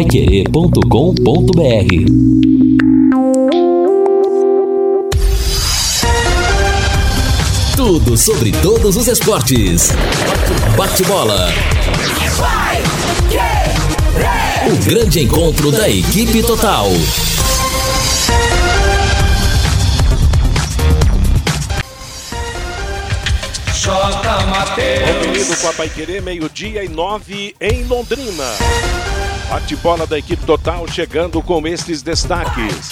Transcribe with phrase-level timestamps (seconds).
[0.00, 1.60] paiquerê.com.br
[7.76, 9.90] Tudo sobre todos os esportes.
[10.74, 11.48] Bate-bola.
[14.72, 16.88] O grande encontro da equipe total.
[25.18, 28.46] Conferido com a Paiquerê, meio-dia e nove em Londrina.
[29.50, 32.90] Bate-bola da equipe total chegando com estes destaques.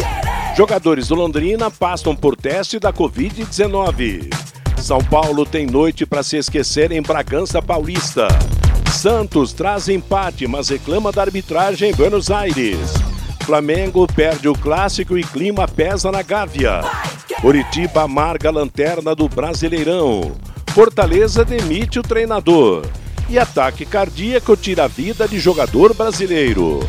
[0.56, 4.28] Jogadores do Londrina passam por teste da Covid-19.
[4.76, 8.26] São Paulo tem noite para se esquecer em Bragança Paulista.
[8.92, 12.92] Santos traz empate, mas reclama da arbitragem em Buenos Aires.
[13.44, 16.80] Flamengo perde o clássico e clima pesa na Gávea.
[17.40, 20.32] Curitiba amarga a lanterna do Brasileirão.
[20.74, 22.84] Fortaleza demite o treinador.
[23.28, 26.80] E ataque cardíaco tira a vida de jogador brasileiro.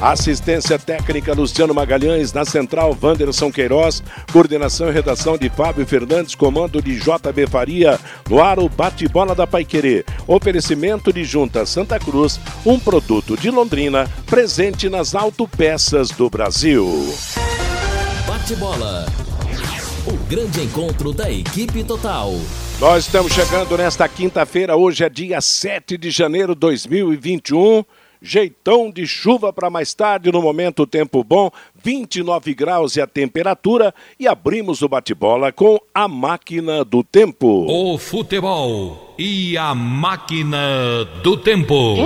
[0.00, 4.00] Assistência técnica Luciano Magalhães, na central Wanderson Queiroz,
[4.32, 7.98] coordenação e redação de Fábio Fernandes, comando de JB Faria,
[8.30, 10.04] no ar o bate-bola da Paiquerê.
[10.24, 17.12] Oferecimento de Junta Santa Cruz, um produto de Londrina, presente nas autopeças do Brasil.
[18.24, 19.04] Bate-bola.
[20.06, 22.34] O grande encontro da equipe total.
[22.80, 27.84] Nós estamos chegando nesta quinta-feira, hoje é dia 7 de janeiro de 2021.
[28.22, 31.50] Jeitão de chuva para mais tarde, no momento tempo bom,
[31.82, 33.92] 29 graus e a temperatura.
[34.18, 37.66] E abrimos o bate-bola com a máquina do tempo.
[37.68, 41.96] O futebol e a máquina do tempo.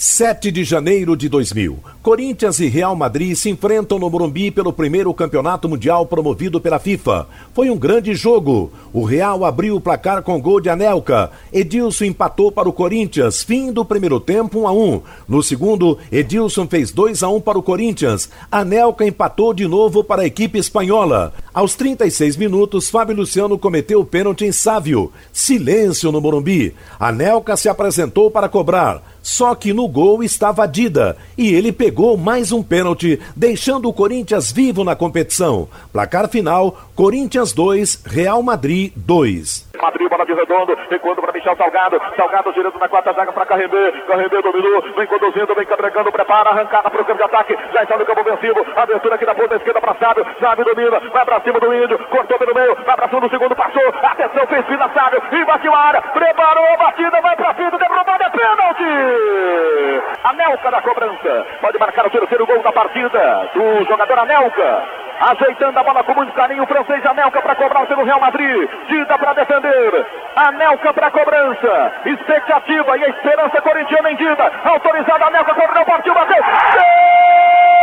[0.00, 1.76] 7 de janeiro de 2000.
[2.00, 7.26] Corinthians e Real Madrid se enfrentam no Morumbi pelo primeiro campeonato mundial promovido pela FIFA.
[7.52, 8.70] Foi um grande jogo.
[8.92, 11.32] O Real abriu o placar com gol de Anelka.
[11.52, 13.42] Edilson empatou para o Corinthians.
[13.42, 15.02] Fim do primeiro tempo, 1 a 1.
[15.26, 18.30] No segundo, Edilson fez 2 a 1 para o Corinthians.
[18.52, 21.34] Anelka empatou de novo para a equipe espanhola.
[21.52, 25.12] Aos 36 minutos, Fábio Luciano cometeu o pênalti em Sávio.
[25.32, 26.72] Silêncio no Morumbi.
[27.00, 29.02] Anelka se apresentou para cobrar.
[29.30, 34.50] Só que no gol estava Dida e ele pegou mais um pênalti, deixando o Corinthians
[34.50, 35.68] vivo na competição.
[35.92, 39.67] Placar final: Corinthians 2, Real Madrid 2.
[39.80, 43.92] Madrid, bola de redondo, recuando para Michel Salgado, Salgado girando na quarta zaga para Carrebê,
[44.06, 47.96] Carrebê dominou, vem conduzindo, vem carregando, prepara, arrancada para o campo de ataque, já está
[47.96, 51.60] no campo ofensivo, abertura aqui da ponta esquerda para Sábio, Sábio domina, vai para cima
[51.60, 55.22] do Índio, cortou pelo meio, vai para cima do segundo, passou, atenção, fez fila Sábio,
[55.32, 60.02] invadiu a área, preparou a batida, vai para cima, derrubada, é pênalti!
[60.24, 64.84] Anelka da cobrança, pode marcar o terceiro gol da partida, do jogador Anelka,
[65.20, 69.18] ajeitando a bola com muito carinho, o francês Anelka para cobrar pelo Real Madrid, Dida
[69.18, 70.06] para defender,
[70.36, 71.92] Anelka para cobrança.
[72.06, 74.52] Expectativa e a esperança corintiana em Dida.
[74.64, 76.42] Autorizada Anelka, correu, partiu, bateu.
[76.42, 77.77] Defendeu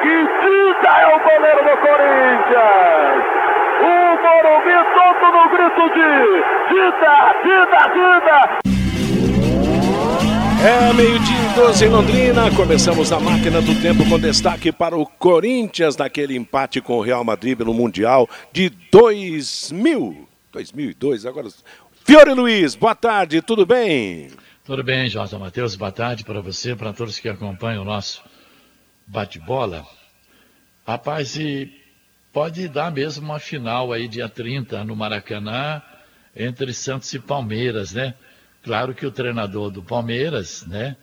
[0.00, 3.22] que Dida é o goleiro do Corinthians!
[3.80, 3.92] O
[4.22, 6.10] Morumbi todo no grito de
[6.68, 8.38] Dida, Dida, Dida.
[10.60, 12.50] É meio-dia e 12 em Londrina.
[12.56, 17.22] Começamos a máquina do tempo com destaque para o Corinthians naquele empate com o Real
[17.22, 20.28] Madrid no Mundial de 2000.
[20.52, 21.48] 2002, agora.
[22.04, 24.30] Fiore Luiz, boa tarde, tudo bem?
[24.64, 28.22] Tudo bem, Jorge Matheus, boa tarde para você, para todos que acompanham o nosso
[29.08, 29.86] bate-bola.
[30.86, 31.72] Rapaz, e
[32.32, 35.82] pode dar mesmo uma final aí dia 30 no Maracanã
[36.36, 38.14] entre Santos e Palmeiras, né?
[38.62, 40.96] Claro que o treinador do Palmeiras, né,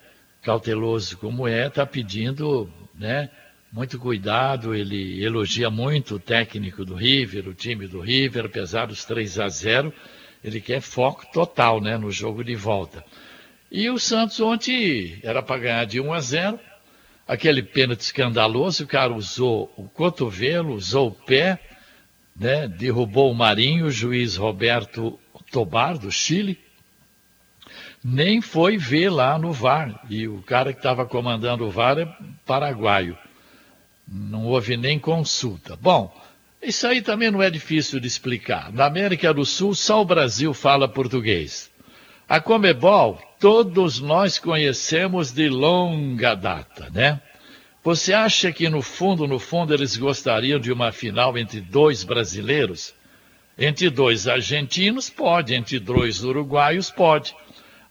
[0.43, 3.29] cauteloso como é, está pedindo, né,
[3.71, 9.03] muito cuidado, ele elogia muito o técnico do River, o time do River, apesar dos
[9.03, 9.91] 3 a 0,
[10.43, 13.03] ele quer foco total, né, no jogo de volta.
[13.71, 16.59] E o Santos ontem era para ganhar de 1 a 0,
[17.27, 21.59] aquele pênalti escandaloso, o cara usou o cotovelo, usou o pé,
[22.35, 25.19] né, derrubou o Marinho, o juiz Roberto
[25.51, 26.59] Tobar, do Chile,
[28.03, 30.05] nem foi ver lá no VAR.
[30.09, 32.07] E o cara que estava comandando o VAR é
[32.45, 33.17] paraguaio.
[34.07, 35.75] Não houve nem consulta.
[35.75, 36.13] Bom,
[36.61, 38.71] isso aí também não é difícil de explicar.
[38.71, 41.71] Na América do Sul, só o Brasil fala português.
[42.27, 47.21] A Comebol, todos nós conhecemos de longa data, né?
[47.83, 52.95] Você acha que no fundo, no fundo, eles gostariam de uma final entre dois brasileiros?
[53.55, 55.53] Entre dois argentinos, pode.
[55.53, 57.35] Entre dois uruguaios, pode.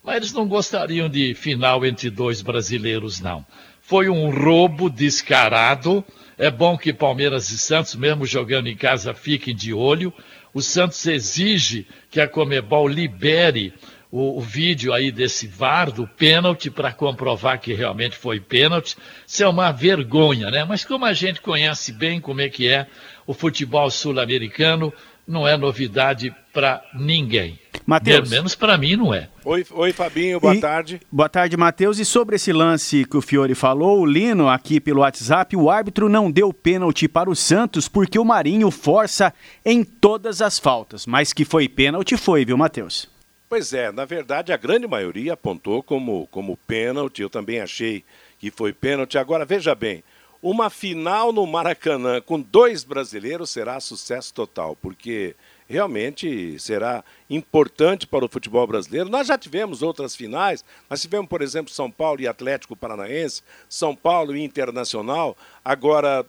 [0.03, 3.47] Mas eles não gostariam de final entre dois brasileiros, não.
[3.81, 6.05] Foi um roubo descarado.
[6.37, 10.13] É bom que Palmeiras e Santos, mesmo jogando em casa, fiquem de olho.
[10.53, 13.73] O Santos exige que a Comebol libere
[14.15, 18.97] o, o, vídeo aí desse VAR do pênalti para comprovar que realmente foi pênalti.
[19.27, 20.63] Isso é uma vergonha, né?
[20.63, 22.87] Mas como a gente conhece bem como é que é
[23.27, 24.93] o futebol sul-americano,
[25.27, 27.59] não é novidade para ninguém.
[27.85, 28.31] Mateus.
[28.31, 29.29] Menos para mim não é.
[29.45, 31.01] Oi, oi Fabinho, boa e, tarde.
[31.11, 31.99] Boa tarde, Matheus.
[31.99, 36.09] E sobre esse lance que o Fiore falou, o Lino aqui pelo WhatsApp, o árbitro
[36.09, 39.35] não deu pênalti para o Santos porque o Marinho força
[39.65, 41.05] em todas as faltas.
[41.05, 43.13] Mas que foi pênalti, foi, viu, Matheus?
[43.49, 48.05] Pois é, na verdade a grande maioria apontou como, como pênalti, eu também achei
[48.39, 49.19] que foi pênalti.
[49.19, 50.03] Agora veja bem,
[50.43, 55.35] uma final no Maracanã com dois brasileiros será sucesso total, porque
[55.69, 59.09] realmente será importante para o futebol brasileiro.
[59.09, 63.97] Nós já tivemos outras finais, nós tivemos, por exemplo, São Paulo e Atlético Paranaense, São
[63.97, 65.37] Paulo e Internacional.
[65.65, 66.27] Agora,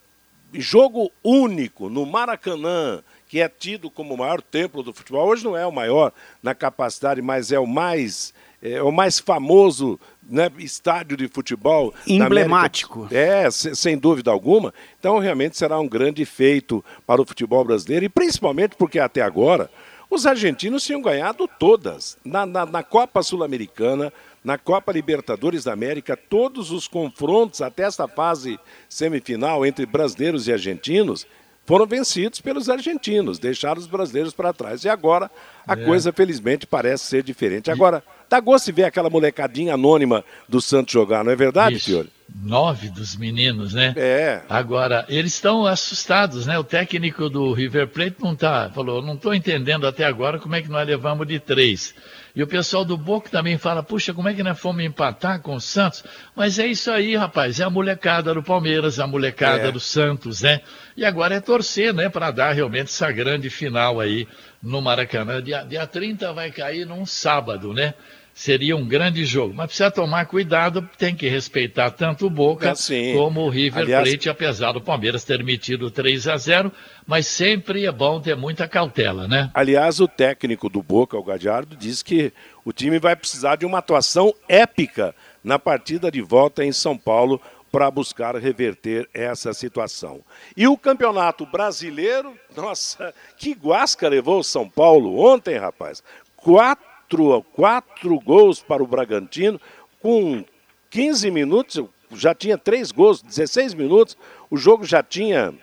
[0.53, 3.03] jogo único no Maracanã,
[3.35, 5.27] que é tido como o maior templo do futebol.
[5.27, 8.33] Hoje não é o maior na capacidade, mas é o mais,
[8.63, 11.93] é o mais famoso né, estádio de futebol.
[12.07, 13.09] Emblemático.
[13.11, 14.73] É, sem dúvida alguma.
[14.97, 19.69] Então, realmente será um grande feito para o futebol brasileiro, e principalmente porque até agora
[20.09, 22.17] os argentinos tinham ganhado todas.
[22.23, 24.13] Na, na, na Copa Sul-Americana,
[24.45, 30.53] na Copa Libertadores da América, todos os confrontos até esta fase semifinal entre brasileiros e
[30.53, 31.27] argentinos
[31.65, 34.83] foram vencidos pelos argentinos, deixaram os brasileiros para trás.
[34.83, 35.29] E agora
[35.67, 35.83] a é.
[35.83, 37.71] coisa, felizmente, parece ser diferente.
[37.71, 42.14] Agora, dá gosto de ver aquela molecadinha anônima do Santos jogar, não é verdade, Fiore?
[42.33, 43.93] Nove dos meninos, né?
[43.95, 44.41] É.
[44.49, 46.57] Agora, eles estão assustados, né?
[46.57, 50.61] O técnico do River Plate não tá, falou, não estou entendendo até agora como é
[50.61, 51.93] que nós levamos de três.
[52.35, 55.55] E o pessoal do Boca também fala, puxa, como é que nós fomos empatar com
[55.55, 56.03] o Santos?
[56.35, 59.71] Mas é isso aí, rapaz, é a molecada do Palmeiras, a molecada é.
[59.71, 60.61] do Santos, né?
[60.97, 64.27] E agora é torcer, né, para dar realmente essa grande final aí
[64.61, 65.41] no Maracanã.
[65.41, 67.93] Dia, dia 30 vai cair num sábado, né?
[68.35, 69.53] Seria um grande jogo.
[69.53, 74.09] Mas precisa tomar cuidado, tem que respeitar tanto o Boca é como o River Aliás...
[74.09, 76.71] Plate, apesar do Palmeiras ter metido 3 a 0
[77.07, 79.49] mas sempre é bom ter muita cautela, né?
[79.53, 82.33] Aliás, o técnico do Boca, o Gadiardo, diz que
[82.65, 87.39] o time vai precisar de uma atuação épica na partida de volta em São Paulo
[87.71, 90.21] para buscar reverter essa situação.
[90.57, 96.03] E o Campeonato Brasileiro, nossa, que guasca levou o São Paulo ontem, rapaz.
[96.35, 99.59] Quatro quatro, quatro gols para o Bragantino,
[100.01, 100.43] com
[100.89, 104.17] 15 minutos, já tinha três gols, 16 minutos,
[104.49, 105.53] o jogo já tinha,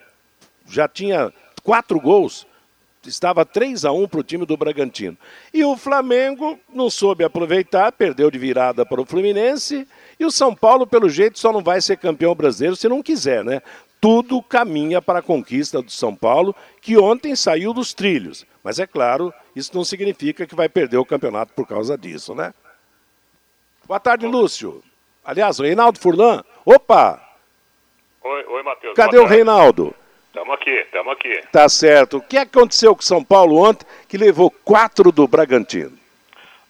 [0.69, 2.47] já tinha quatro gols.
[3.05, 5.19] Estava 3 a 1 para o time do Bragantino.
[5.53, 9.89] E o Flamengo não soube aproveitar, perdeu de virada para o Fluminense.
[10.21, 13.45] E o São Paulo, pelo jeito, só não vai ser campeão brasileiro se não quiser,
[13.45, 13.61] né?
[14.03, 18.45] Tudo caminha para a conquista do São Paulo, que ontem saiu dos trilhos.
[18.61, 22.53] Mas é claro, isso não significa que vai perder o campeonato por causa disso, né?
[23.87, 24.83] Boa tarde, Lúcio.
[25.25, 26.43] Aliás, o Reinaldo Furlan.
[26.67, 27.23] Opa!
[28.25, 28.95] Oi, oi Matheus.
[28.95, 29.95] Cadê o Reinaldo?
[30.27, 31.41] Estamos aqui, estamos aqui.
[31.53, 32.17] Tá certo.
[32.17, 35.97] O que aconteceu com o São Paulo ontem que levou quatro do Bragantino?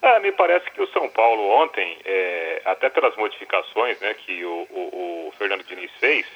[0.02, 4.66] É, me parece que o São Paulo ontem, é, até pelas modificações né, que o,
[4.70, 6.26] o, o Fernando Diniz fez,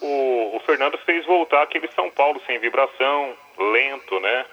[0.00, 4.44] o, o, Fernando fez voltar aquele São Paulo sem vibração, lento, né?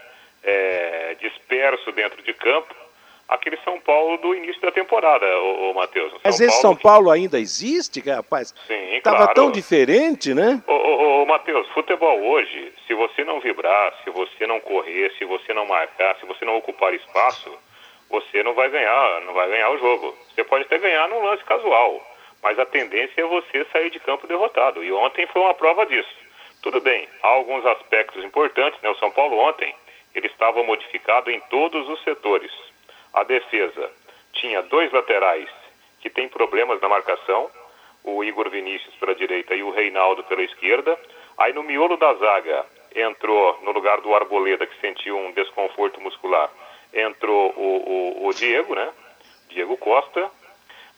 [0.43, 2.75] é, disperso dentro de campo,
[3.27, 6.13] aquele São Paulo do início da temporada, o, o Matheus.
[6.23, 8.53] Mas esse São Paulo ainda existe, rapaz?
[8.67, 9.33] Sim, Tava claro.
[9.33, 10.61] tão diferente, né?
[10.67, 15.25] Ô, ô, ô, Matheus, futebol hoje, se você não vibrar, se você não correr, se
[15.25, 17.51] você não marcar, se você não ocupar espaço,
[18.09, 20.15] você não vai ganhar, não vai ganhar o jogo.
[20.35, 22.01] Você pode até ganhar num lance casual,
[22.43, 24.83] mas a tendência é você sair de campo derrotado.
[24.83, 26.13] E ontem foi uma prova disso.
[26.61, 28.89] Tudo bem, há alguns aspectos importantes, né?
[28.89, 29.73] O São Paulo ontem
[30.13, 32.51] ele estava modificado em todos os setores.
[33.13, 33.89] A defesa
[34.33, 35.49] tinha dois laterais
[36.01, 37.49] que têm problemas na marcação,
[38.03, 40.99] o Igor Vinícius pela direita e o Reinaldo pela esquerda.
[41.37, 46.51] Aí no miolo da zaga entrou, no lugar do Arboleda, que sentiu um desconforto muscular,
[46.93, 48.91] entrou o, o, o Diego, né?
[49.49, 50.29] Diego Costa.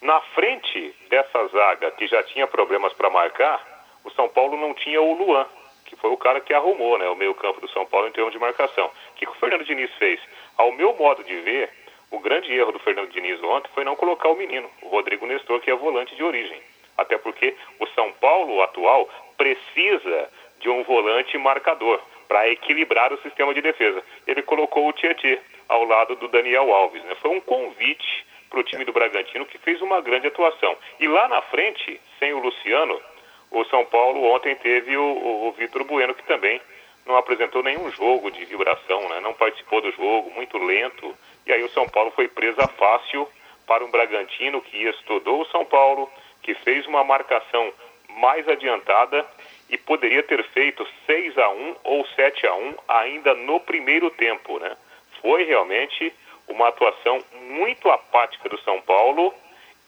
[0.06, 3.60] Na frente dessa zaga, que já tinha problemas para marcar,
[4.04, 5.48] o São Paulo não tinha o Luan,
[5.84, 8.38] que foi o cara que arrumou né, o meio-campo do São Paulo em termos de
[8.38, 8.86] marcação.
[8.86, 10.20] O que, o Fernando Diniz fez?
[10.60, 11.72] Ao meu modo de ver,
[12.12, 15.60] o grande erro do Fernando Diniz ontem foi não colocar o menino, o Rodrigo Nestor,
[15.60, 16.62] que é volante de origem.
[16.96, 23.56] Até porque o São Paulo atual precisa de um volante marcador para equilibrar o sistema
[23.56, 24.04] de defesa.
[24.28, 27.04] Ele colocou o Tietê ao lado do Daniel Alves.
[27.06, 27.16] Né?
[27.16, 30.78] Foi um convite para o time do Bragantino, que fez uma grande atuação.
[31.00, 33.00] E lá na frente, sem o Luciano,
[33.52, 36.62] o São Paulo ontem teve o, o, o Vitor Bueno, que também
[37.06, 39.20] não apresentou nenhum jogo de vibração, né?
[39.20, 41.16] não participou do jogo, muito lento.
[41.46, 43.28] E aí o São Paulo foi presa fácil
[43.68, 46.10] para um Bragantino que estudou o São Paulo,
[46.42, 47.72] que fez uma marcação
[48.10, 49.26] mais adiantada
[49.70, 54.60] e poderia ter feito 6 a 1 ou 7 a 1 ainda no primeiro tempo,
[54.60, 54.76] né?
[55.22, 56.14] Foi realmente
[56.48, 59.34] uma atuação muito apática do São Paulo,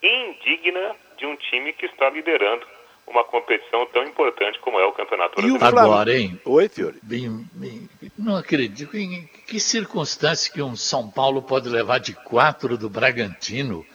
[0.02, 2.66] indigna de um time que está liderando
[3.08, 5.80] uma competição tão importante como é o Campeonato Brasileiro.
[5.80, 6.40] Agora, hein?
[6.44, 7.00] Oi, Fiore.
[7.02, 8.98] Bem, bem, não acredito.
[8.98, 13.86] Em que circunstância que um São Paulo pode levar de quatro do Bragantino?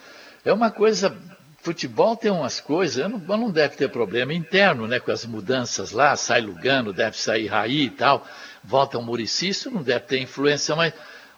[0.44, 1.14] É uma coisa
[1.62, 4.98] futebol tem umas coisas, não, não deve ter problema interno, né?
[4.98, 8.26] Com as mudanças lá, sai Lugano, deve sair Raí e tal,
[8.64, 10.92] volta o Murici, isso não deve ter influência, mas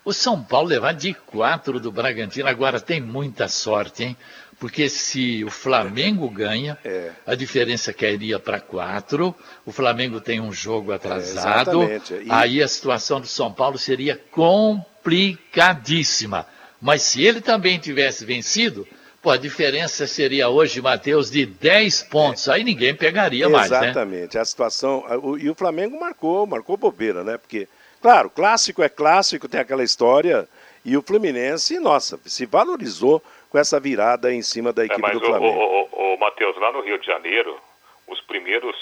[0.05, 4.17] o São Paulo levar de quatro do Bragantino, agora tem muita sorte, hein?
[4.61, 7.11] Porque se o Flamengo ganha, é.
[7.27, 9.35] a diferença cairia para quatro,
[9.67, 12.31] o Flamengo tem um jogo atrasado, é, e...
[12.31, 16.47] aí a situação do São Paulo seria complicadíssima.
[16.81, 18.87] Mas se ele também tivesse vencido,
[19.25, 22.47] Pô, a diferença seria hoje, Matheus, de 10 pontos.
[22.47, 23.85] Aí ninguém pegaria mais, né?
[23.85, 24.37] Exatamente.
[24.37, 25.03] A situação.
[25.41, 27.39] E o Flamengo marcou, marcou bobeira, né?
[27.39, 27.67] Porque,
[28.05, 30.47] claro, clássico é clássico, tem aquela história.
[30.85, 35.13] E o Fluminense, nossa, se valorizou com essa virada em cima da é, equipe é,
[35.15, 35.59] do Flamengo.
[35.59, 37.59] Mas, o, o, o Matheus, lá no Rio de Janeiro,
[38.07, 38.77] os primeiros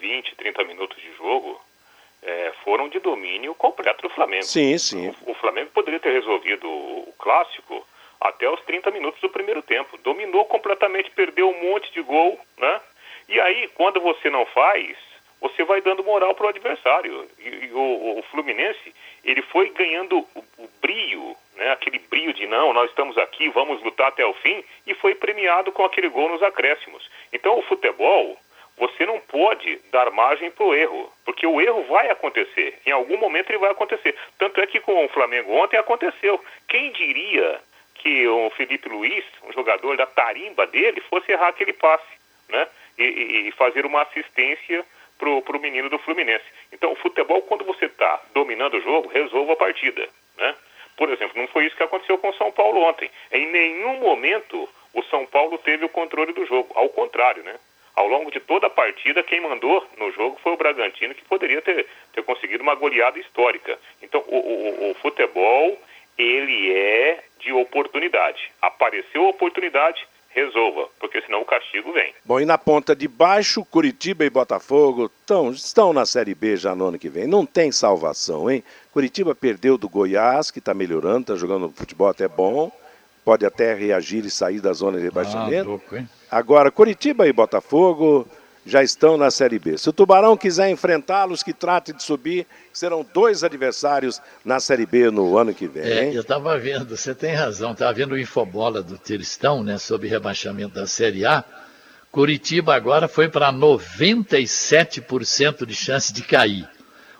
[0.00, 1.60] 20, 30 minutos de jogo
[2.22, 4.44] é, foram de domínio completo do Flamengo.
[4.44, 5.12] Sim, sim.
[5.26, 7.84] O, o Flamengo poderia ter resolvido o clássico
[8.20, 9.98] até os 30 minutos do primeiro tempo.
[10.04, 12.80] Dominou completamente, perdeu um monte de gol, né?
[13.28, 14.96] E aí, quando você não faz,
[15.40, 17.26] você vai dando moral para o adversário.
[17.38, 21.70] E, e o, o, Fluminense, ele foi ganhando o, o, brio, né?
[21.72, 25.72] aquele brio de não, nós estamos aqui, vamos lutar até o fim, e foi premiado
[25.72, 27.08] com aquele gol nos acréscimos.
[27.32, 28.36] Então, o futebol,
[28.76, 32.78] você não pode dar margem para o erro, porque o erro vai acontecer.
[32.86, 34.14] Em algum momento ele vai acontecer.
[34.38, 36.42] Tanto é que com o Flamengo ontem aconteceu.
[36.68, 37.60] Quem diria
[37.94, 42.06] que o Felipe Luiz, um jogador da tarimba dele, fosse errar aquele passe,
[42.48, 42.68] né?
[42.96, 44.84] E, e fazer uma assistência
[45.18, 46.44] pro, pro menino do Fluminense.
[46.72, 50.54] Então, o futebol, quando você está dominando o jogo, resolva a partida, né?
[50.96, 53.08] Por exemplo, não foi isso que aconteceu com o São Paulo ontem.
[53.30, 56.72] Em nenhum momento o São Paulo teve o controle do jogo.
[56.74, 57.54] Ao contrário, né?
[57.94, 61.60] Ao longo de toda a partida, quem mandou no jogo foi o Bragantino, que poderia
[61.62, 63.78] ter, ter conseguido uma goleada histórica.
[64.02, 65.80] Então, o, o, o futebol,
[66.16, 68.50] ele é de oportunidade.
[68.62, 72.12] Apareceu a oportunidade, resolva, porque senão o castigo vem.
[72.24, 76.74] Bom, e na ponta de baixo, Curitiba e Botafogo tão, estão na Série B já
[76.74, 77.26] no ano que vem.
[77.26, 78.62] Não tem salvação, hein?
[78.92, 82.70] Curitiba perdeu do Goiás, que está melhorando, está jogando futebol até bom,
[83.24, 85.80] pode até reagir e sair da zona de rebaixamento.
[85.92, 88.26] Ah, Agora, Curitiba e Botafogo
[88.66, 89.78] já estão na Série B.
[89.78, 95.10] Se o Tubarão quiser enfrentá-los, que trate de subir, serão dois adversários na Série B
[95.10, 95.84] no ano que vem.
[95.84, 100.08] É, eu estava vendo, você tem razão, estava vendo o Infobola do Tristão, né, sobre
[100.08, 101.44] rebaixamento da Série A.
[102.10, 106.66] Curitiba agora foi para 97% de chance de cair.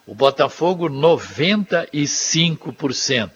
[0.07, 3.31] O Botafogo, 95%.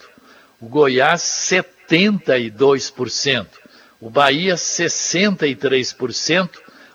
[0.60, 3.46] O Goiás, 72%.
[4.00, 6.48] O Bahia, 63%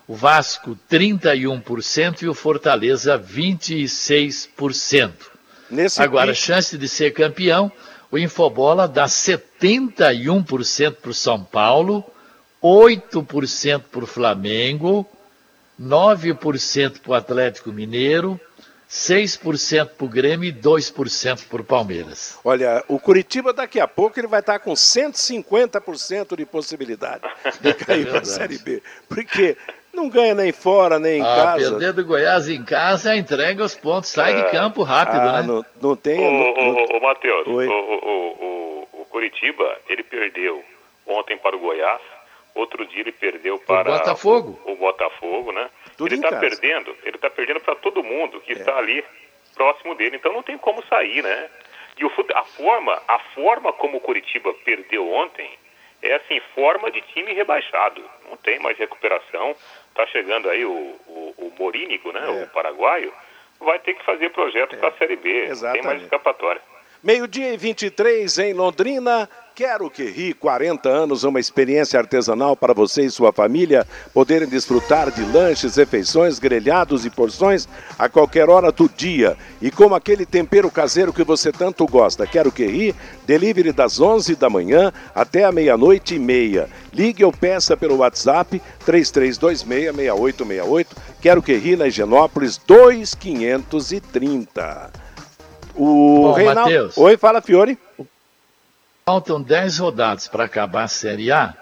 [0.08, 5.12] o Vasco 31% e o Fortaleza 26%.
[5.70, 6.46] Nesse Agora, pico...
[6.46, 7.70] chance de ser campeão,
[8.10, 12.02] o Infobola dá 71% para o São Paulo,
[12.62, 15.06] 8% para o Flamengo,
[15.78, 18.40] 9% para o Atlético Mineiro,
[18.90, 22.38] 6% para o Grêmio e 2% para o Palmeiras.
[22.42, 27.24] Olha, o Curitiba daqui a pouco ele vai estar com 150% de possibilidade
[27.60, 28.82] de cair é para a Série B.
[29.06, 29.58] Porque
[29.98, 31.70] não ganha nem fora, nem em ah, casa.
[31.70, 35.42] Perder do Goiás em casa, entrega os pontos, sai é, de campo rápido, ah, né?
[35.42, 36.18] Não, não tem.
[36.18, 40.62] Ô, Matheus, o, o, o, Curitiba, ele perdeu
[41.06, 42.00] ontem para o Goiás,
[42.54, 44.60] outro dia ele perdeu para o Botafogo.
[44.64, 45.68] O, Botafogo, né?
[45.96, 48.56] Tudo ele está perdendo, ele está perdendo para todo mundo que é.
[48.56, 49.04] está ali
[49.54, 51.50] próximo dele, então não tem como sair, né?
[51.98, 55.50] E o, a forma, a forma como o Curitiba perdeu ontem
[56.02, 58.02] é assim, forma de time rebaixado.
[58.28, 59.54] Não tem mais recuperação.
[59.88, 62.20] Está chegando aí o, o, o Morínigo, né?
[62.24, 62.44] É.
[62.44, 63.12] O paraguaio.
[63.60, 64.78] Vai ter que fazer projeto é.
[64.78, 65.28] para a Série B.
[65.46, 65.62] Exatamente.
[65.62, 66.62] Não tem mais escapatória.
[67.02, 69.28] Meio-dia e 23 em Londrina.
[69.58, 73.84] Quero que ri 40 anos, uma experiência artesanal para você e sua família
[74.14, 77.66] poderem desfrutar de lanches, refeições, grelhados e porções
[77.98, 82.24] a qualquer hora do dia e com aquele tempero caseiro que você tanto gosta.
[82.24, 82.94] Quero que ri,
[83.26, 86.68] delivery das 11 da manhã até a meia-noite e meia.
[86.94, 90.86] Ligue ou peça pelo WhatsApp 33266868.
[91.20, 94.92] Quero que ri na Higienópolis 2530.
[95.74, 96.60] O Bom, Reinaldo...
[96.60, 96.96] Matheus.
[96.96, 97.76] Oi, fala Fiore.
[99.08, 101.54] Faltam 10 rodadas para acabar a Série A.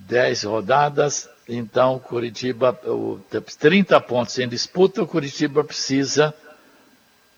[0.00, 3.20] 10 rodadas, então Curitiba, o,
[3.56, 6.34] 30 pontos em disputa, o Curitiba precisa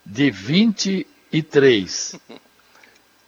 [0.02, 2.18] de 23.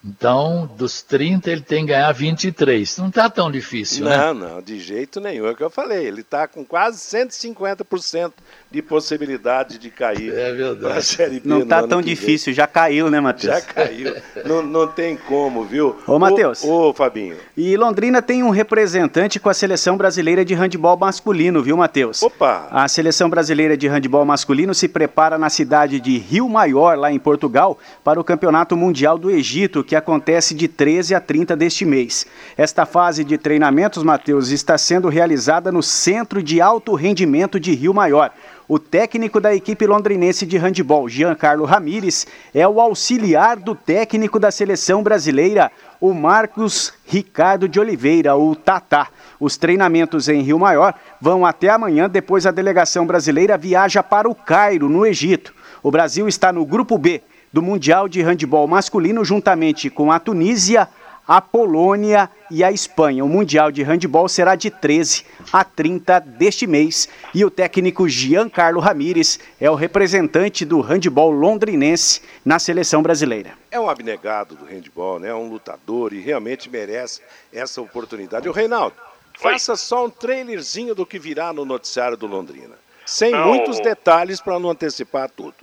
[0.02, 2.97] Então, dos 30, ele tem que ganhar 23.
[2.97, 4.16] Não está tão difícil, né?
[4.16, 5.45] Não, não, de jeito nenhum.
[5.45, 6.07] É o que eu falei.
[6.07, 8.33] Ele está com quase 150%
[8.70, 11.04] de possibilidade de cair É para a verdade.
[11.04, 11.42] Série B.
[11.44, 13.52] Não tá ano tão difícil, já caiu, né, Matheus?
[13.52, 14.14] Já caiu.
[14.44, 15.96] não, não tem como, viu?
[16.06, 16.62] Ô, Matheus.
[16.62, 17.36] Ô, ô, Fabinho.
[17.56, 22.22] E Londrina tem um representante com a seleção brasileira de handebol masculino, viu, Matheus?
[22.22, 22.68] Opa!
[22.70, 27.18] A seleção brasileira de handebol masculino se prepara na cidade de Rio Maior, lá em
[27.18, 32.24] Portugal, para o Campeonato Mundial do Egito, que acontece de 13 a 30 deste mês.
[32.56, 37.92] Esta fase de treinamentos, Matheus, está sendo realizada no Centro de Alto Rendimento de Rio
[37.92, 38.30] Maior.
[38.72, 42.24] O técnico da equipe londrinense de handebol, Giancarlo Ramires,
[42.54, 49.08] é o auxiliar do técnico da seleção brasileira, o Marcos Ricardo de Oliveira, o Tatá.
[49.40, 54.36] Os treinamentos em Rio Maior vão até amanhã, depois a delegação brasileira viaja para o
[54.36, 55.52] Cairo, no Egito.
[55.82, 57.22] O Brasil está no grupo B
[57.52, 60.88] do Mundial de Handebol Masculino, juntamente com a Tunísia,
[61.30, 63.25] a Polônia e a Espanha.
[63.25, 68.80] O Mundial de Handebol será de 13 a 30 deste mês e o técnico Giancarlo
[68.80, 73.52] Ramires é o representante do handebol londrinense na seleção brasileira.
[73.70, 75.28] É um abnegado do handball, né?
[75.28, 77.22] É um lutador e realmente merece
[77.52, 78.49] essa oportunidade.
[78.49, 78.96] O Reinaldo,
[79.38, 82.76] faça só um trailerzinho do que virá no noticiário do Londrina.
[83.06, 85.54] Sem Não, muitos detalhes para não antecipar tudo.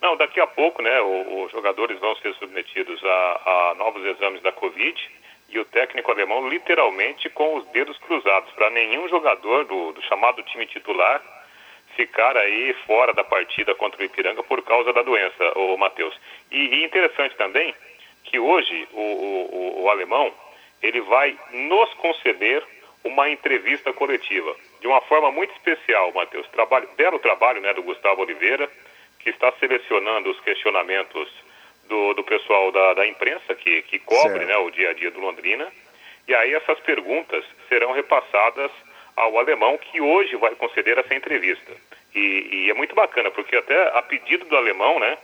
[0.00, 4.52] Não, daqui a pouco, né, os jogadores vão ser submetidos a, a novos exames da
[4.52, 5.15] Covid
[5.48, 10.42] e o técnico alemão literalmente com os dedos cruzados para nenhum jogador do, do chamado
[10.42, 11.22] time titular
[11.94, 16.14] ficar aí fora da partida contra o Ipiranga por causa da doença, o Matheus.
[16.50, 17.74] E, e interessante também
[18.24, 20.32] que hoje o, o- o- alemão
[20.82, 22.62] ele vai nos conceder
[23.04, 26.46] uma entrevista coletiva de uma forma muito especial, Matheus.
[26.48, 28.68] Trabalho, belo trabalho, né, do Gustavo Oliveira,
[29.20, 31.28] que está selecionando os questionamentos
[31.88, 35.20] do, do pessoal da, da imprensa que, que cobre né, o dia a dia do
[35.20, 35.66] Londrina.
[36.28, 38.70] E aí essas perguntas serão repassadas
[39.14, 41.72] ao alemão que hoje vai conceder essa entrevista.
[42.14, 45.16] E, e é muito bacana, porque até a pedido do alemão, né,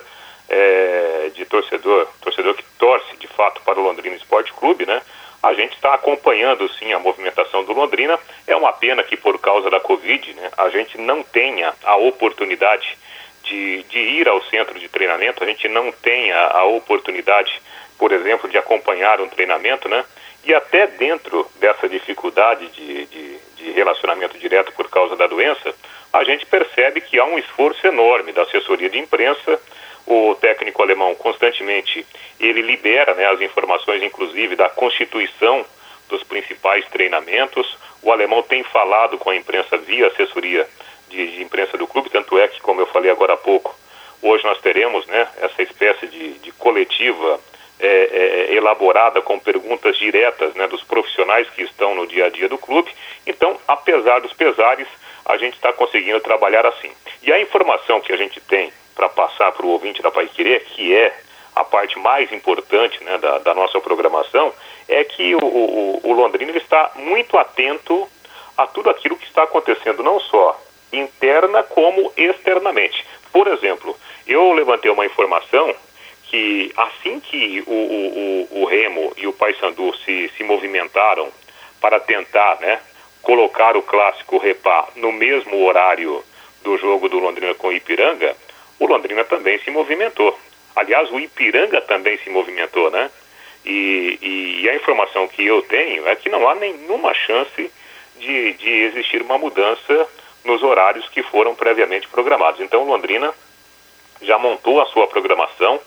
[0.52, 5.02] é, de torcedor, torcedor que torce de fato para o Londrina Esporte Clube, né?
[5.42, 8.20] A gente está acompanhando sim a movimentação do Londrina.
[8.46, 12.98] É uma pena que por causa da Covid, né, a gente não tenha a oportunidade
[13.44, 17.60] de, de ir ao centro de treinamento, a gente não tenha a oportunidade,
[17.98, 20.04] por exemplo, de acompanhar um treinamento, né?
[20.44, 25.74] E até dentro dessa dificuldade de, de, de relacionamento direto por causa da doença,
[26.12, 29.60] a gente percebe que há um esforço enorme da assessoria de imprensa,
[30.12, 32.06] o técnico alemão constantemente
[32.40, 35.66] ele libera né, as informações, inclusive da constituição
[36.10, 37.78] dos principais treinamentos.
[38.02, 40.68] O alemão tem falado com a imprensa via assessoria
[41.08, 43.74] de, de imprensa do clube, tanto é que, como eu falei agora há pouco,
[44.22, 47.40] hoje nós teremos né, essa espécie de, de coletiva
[47.80, 52.50] é, é, elaborada com perguntas diretas né, dos profissionais que estão no dia a dia
[52.50, 52.92] do clube.
[53.26, 54.88] Então, apesar dos pesares,
[55.26, 56.92] a gente está conseguindo trabalhar assim.
[57.24, 58.72] E a informação que a gente tem
[59.02, 61.12] para passar para o ouvinte da Pai Querer, que é
[61.56, 64.54] a parte mais importante né, da, da, nossa programação,
[64.88, 68.08] é que o, o, o Londrina está muito atento
[68.56, 70.62] a tudo aquilo que está acontecendo, não só
[70.94, 73.04] interna como externamente.
[73.34, 75.74] Por exemplo, eu levantei uma informação
[76.26, 81.28] que assim que o, o, o Remo e o Paysandu se, se movimentaram
[81.82, 82.80] para tentar né,
[83.24, 86.24] colocar o clássico Repá no mesmo horário
[86.64, 88.36] do jogo do Londrina com Ipiranga,
[88.82, 90.38] o Londrina também se movimentou.
[90.76, 93.12] Aliás, o Ipiranga também se movimentou, né?
[93.64, 97.72] E, e, a informação que eu tenho é que não há nenhuma chance
[98.18, 100.08] de, de existir uma mudança
[100.44, 102.60] nos horários que foram previamente programados.
[102.60, 103.32] Então, Londrina
[104.20, 105.80] já montou a sua programação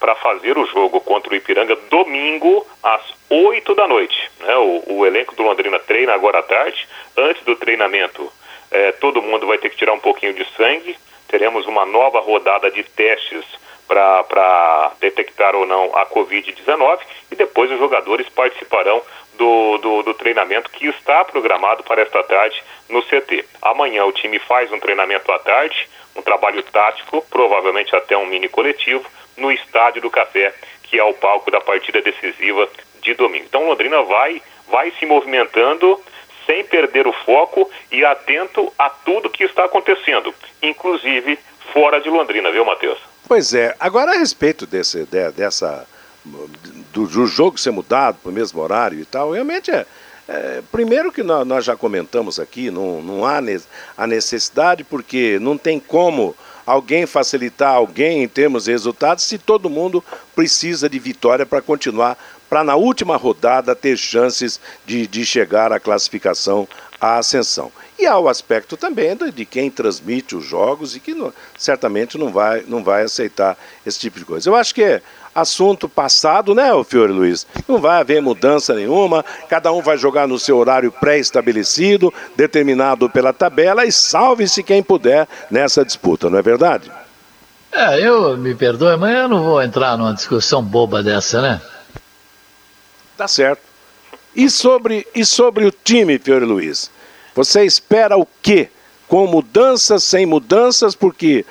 [0.00, 4.28] para fazer o jogo contra o Ipiranga domingo às 8 da noite.
[4.40, 4.56] Né?
[4.56, 6.88] O, o, elenco do Londrina treina agora à tarde.
[7.16, 8.32] Antes do treinamento,
[8.72, 10.96] eh, todo mundo vai ter que tirar um pouquinho de sangue
[11.30, 13.44] teremos uma nova rodada de testes
[13.86, 19.02] para detectar ou não a Covid-19 e depois os jogadores participarão
[19.34, 23.44] do, do, do, treinamento que está programado para esta tarde no CT.
[23.62, 28.48] Amanhã o time faz um treinamento à tarde, um trabalho tático, provavelmente até um mini
[28.48, 29.04] coletivo,
[29.36, 32.68] no Estádio do Café, que é o palco da partida decisiva
[33.00, 33.46] de domingo.
[33.46, 36.00] Então Londrina vai, vai se movimentando
[36.50, 41.38] sem perder o foco e atento a tudo que está acontecendo, inclusive
[41.72, 42.98] fora de Londrina, viu, Matheus?
[43.28, 43.76] Pois é.
[43.78, 45.86] Agora, a respeito desse, de, dessa.
[46.92, 49.86] Do, do, jogo ser mudado para o mesmo horário e tal, realmente é.
[50.28, 53.58] é primeiro que nós, nós, já comentamos aqui, não, não há ne
[53.96, 56.36] a necessidade, porque não tem como
[56.66, 62.18] alguém facilitar alguém em termos de resultados se todo mundo precisa de vitória para continuar
[62.50, 66.66] para na última rodada ter chances de, de chegar à classificação,
[67.00, 67.70] à ascensão.
[67.96, 72.30] E há o aspecto também de quem transmite os jogos e que não, certamente não
[72.30, 74.48] vai, não vai aceitar esse tipo de coisa.
[74.48, 75.02] Eu acho que é
[75.34, 77.46] assunto passado, né, Fiore Luiz?
[77.68, 83.32] Não vai haver mudança nenhuma, cada um vai jogar no seu horário pré-estabelecido, determinado pela
[83.32, 86.90] tabela, e salve-se quem puder nessa disputa, não é verdade?
[87.72, 91.60] É, eu me perdoe, mas eu não vou entrar numa discussão boba dessa, né?
[93.20, 93.60] Tá certo.
[94.34, 96.90] E sobre, e sobre o time, Fiore Luiz?
[97.34, 98.70] Você espera o quê?
[99.06, 100.94] Com mudanças, sem mudanças?
[100.94, 101.44] Porque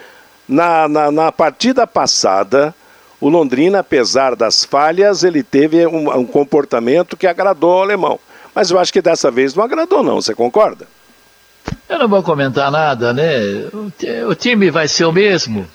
[0.47, 2.73] na, na, na partida passada,
[3.21, 8.19] o Londrina, apesar das falhas, ele teve um, um, comportamento que agradou ao alemão.
[8.55, 10.19] Mas eu acho que dessa vez não agradou, não.
[10.19, 10.87] Você concorda?
[11.87, 13.67] Eu não vou comentar nada, né?
[13.71, 13.91] O,
[14.27, 15.67] o time vai ser o mesmo.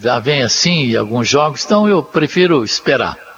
[0.00, 3.29] Já vem assim em alguns jogos, então eu prefiro esperar.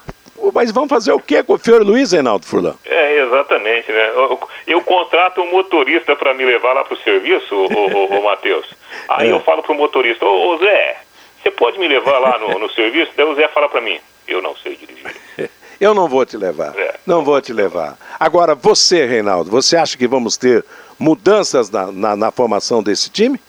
[0.52, 2.74] Mas vamos fazer o que com o Fiore Luiz, Reinaldo Furlan?
[2.84, 4.10] É, exatamente, né?
[4.14, 8.66] Eu, eu contrato um motorista para me levar lá serviço, o, o, o Matheus.
[9.08, 9.32] Aí é.
[9.32, 10.96] eu falo pro motorista, ô, ô Zé,
[11.42, 13.12] você pode me levar lá no, no serviço?
[13.16, 15.12] Daí o Zé fala para mim, eu não sei dirigir.
[15.80, 16.78] Eu não vou te levar.
[16.78, 16.94] É.
[17.04, 17.98] Não vou te levar.
[18.20, 20.64] Agora, você, Reinaldo, você acha que vamos ter
[20.96, 23.40] mudanças na, na, na formação desse time?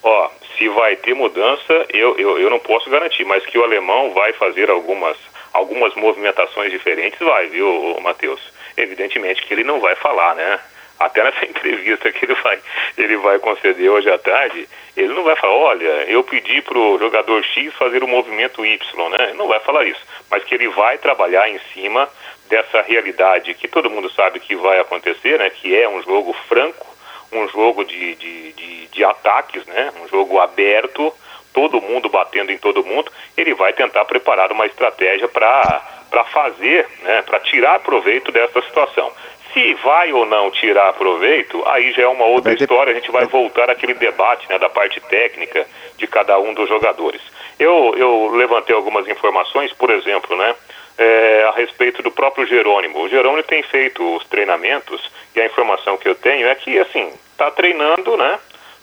[0.00, 4.12] Ó, se vai ter mudança, eu, eu, eu não posso garantir, mas que o alemão
[4.12, 5.16] vai fazer algumas,
[5.54, 8.40] algumas movimentações diferentes, vai, viu, Matheus?
[8.76, 10.60] Evidentemente que ele não vai falar, né?
[10.98, 12.58] Até nessa entrevista que ele vai,
[12.98, 16.98] ele vai conceder hoje à tarde, ele não vai falar, olha, eu pedi para o
[16.98, 19.28] jogador X fazer o movimento Y, né?
[19.28, 22.08] Ele não vai falar isso, mas que ele vai trabalhar em cima
[22.48, 25.50] dessa realidade que todo mundo sabe que vai acontecer, né?
[25.50, 26.86] Que é um jogo franco,
[27.32, 29.92] um jogo de, de, de, de ataques, né?
[30.02, 31.14] Um jogo aberto,
[31.54, 33.10] todo mundo batendo em todo mundo.
[33.34, 37.22] Ele vai tentar preparar uma estratégia para fazer, né?
[37.22, 39.10] Para tirar proveito dessa situação.
[39.54, 42.90] Se vai ou não tirar proveito, aí já é uma outra história.
[42.90, 45.64] A gente vai voltar àquele debate né, da parte técnica
[45.96, 47.22] de cada um dos jogadores.
[47.56, 50.56] Eu, eu levantei algumas informações, por exemplo, né?
[50.98, 53.00] é, a respeito do próprio Jerônimo.
[53.00, 55.00] O Jerônimo tem feito os treinamentos
[55.34, 58.38] e a informação que eu tenho é que, assim, está treinando, né?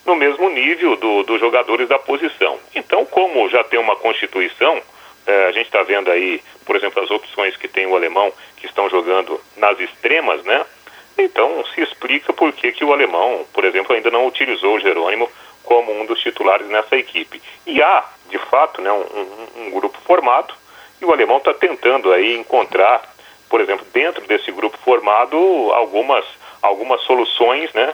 [0.05, 2.59] No mesmo nível do, dos jogadores da posição.
[2.73, 4.81] Então, como já tem uma constituição,
[5.25, 8.65] é, a gente está vendo aí, por exemplo, as opções que tem o alemão que
[8.65, 10.65] estão jogando nas extremas, né?
[11.17, 15.29] Então se explica por que, que o alemão, por exemplo, ainda não utilizou o Jerônimo
[15.63, 17.41] como um dos titulares nessa equipe.
[17.65, 20.53] E há, de fato, né, um, um, um grupo formado
[21.01, 23.01] e o alemão está tentando aí encontrar,
[23.49, 25.37] por exemplo, dentro desse grupo formado,
[25.73, 26.25] algumas,
[26.61, 27.93] algumas soluções, né?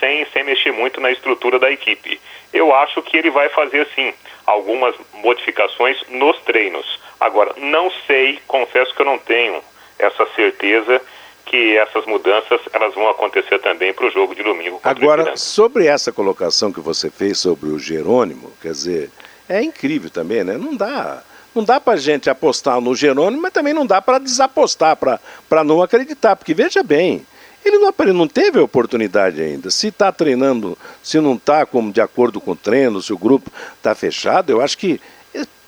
[0.00, 2.20] Sem, sem mexer muito na estrutura da equipe.
[2.52, 4.12] Eu acho que ele vai fazer sim
[4.46, 7.00] algumas modificações nos treinos.
[7.20, 9.62] Agora, não sei, confesso que eu não tenho
[9.98, 11.00] essa certeza
[11.46, 14.80] que essas mudanças elas vão acontecer também para o jogo de domingo.
[14.82, 19.10] Agora, sobre essa colocação que você fez sobre o Jerônimo, quer dizer,
[19.48, 20.58] é incrível também, né?
[20.58, 21.22] Não dá
[21.54, 25.82] não dá para gente apostar no Jerônimo, mas também não dá para desapostar, para não
[25.82, 27.26] acreditar, porque veja bem,
[27.68, 29.70] ele não, ele não teve a oportunidade ainda.
[29.70, 33.50] Se está treinando, se não está como de acordo com o treino, se o grupo
[33.76, 35.00] está fechado, eu acho que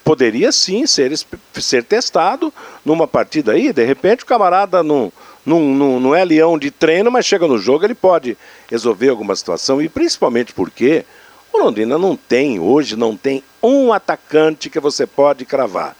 [0.09, 1.13] poderia sim ser,
[1.53, 2.51] ser testado
[2.83, 3.75] numa partida aí.
[3.75, 5.13] De repente o camarada não,
[5.45, 8.35] não, não, não é leão de treino, mas chega no jogo, ele pode
[8.71, 9.83] resolver alguma situação.
[9.83, 11.05] E principalmente porque
[11.53, 15.95] o Londrina não tem, hoje não tem um atacante que você pode cravar.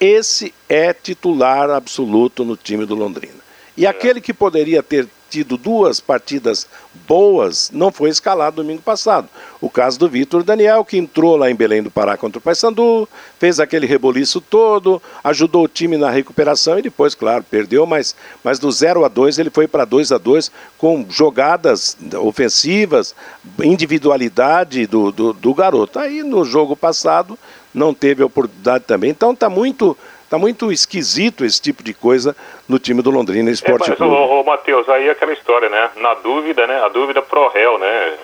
[0.00, 3.42] Esse é titular absoluto no time do Londrina.
[3.76, 6.66] E aquele que poderia ter tido duas partidas
[7.08, 9.26] boas, não foi escalado domingo passado.
[9.62, 13.08] O caso do Vitor Daniel, que entrou lá em Belém do Pará contra o Paysandu,
[13.38, 18.14] fez aquele reboliço todo, ajudou o time na recuperação e depois, claro, perdeu, mas,
[18.44, 23.14] mas do 0 a 2 ele foi para 2 a 2 com jogadas ofensivas,
[23.62, 25.98] individualidade do, do, do garoto.
[25.98, 27.38] Aí no jogo passado
[27.72, 29.10] não teve oportunidade também.
[29.10, 29.96] Então está muito
[30.32, 32.34] Está muito esquisito esse tipo de coisa
[32.66, 34.14] no time do Londrina Esporte é, mas, Clube.
[34.14, 35.90] Ô, ô, Matheus, aí é aquela história, né?
[35.96, 36.82] Na dúvida, né?
[36.82, 38.14] A dúvida pro réu, né?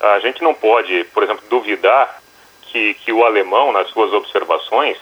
[0.00, 2.20] A gente não pode, por exemplo, duvidar
[2.62, 4.98] que, que o alemão, nas suas observações,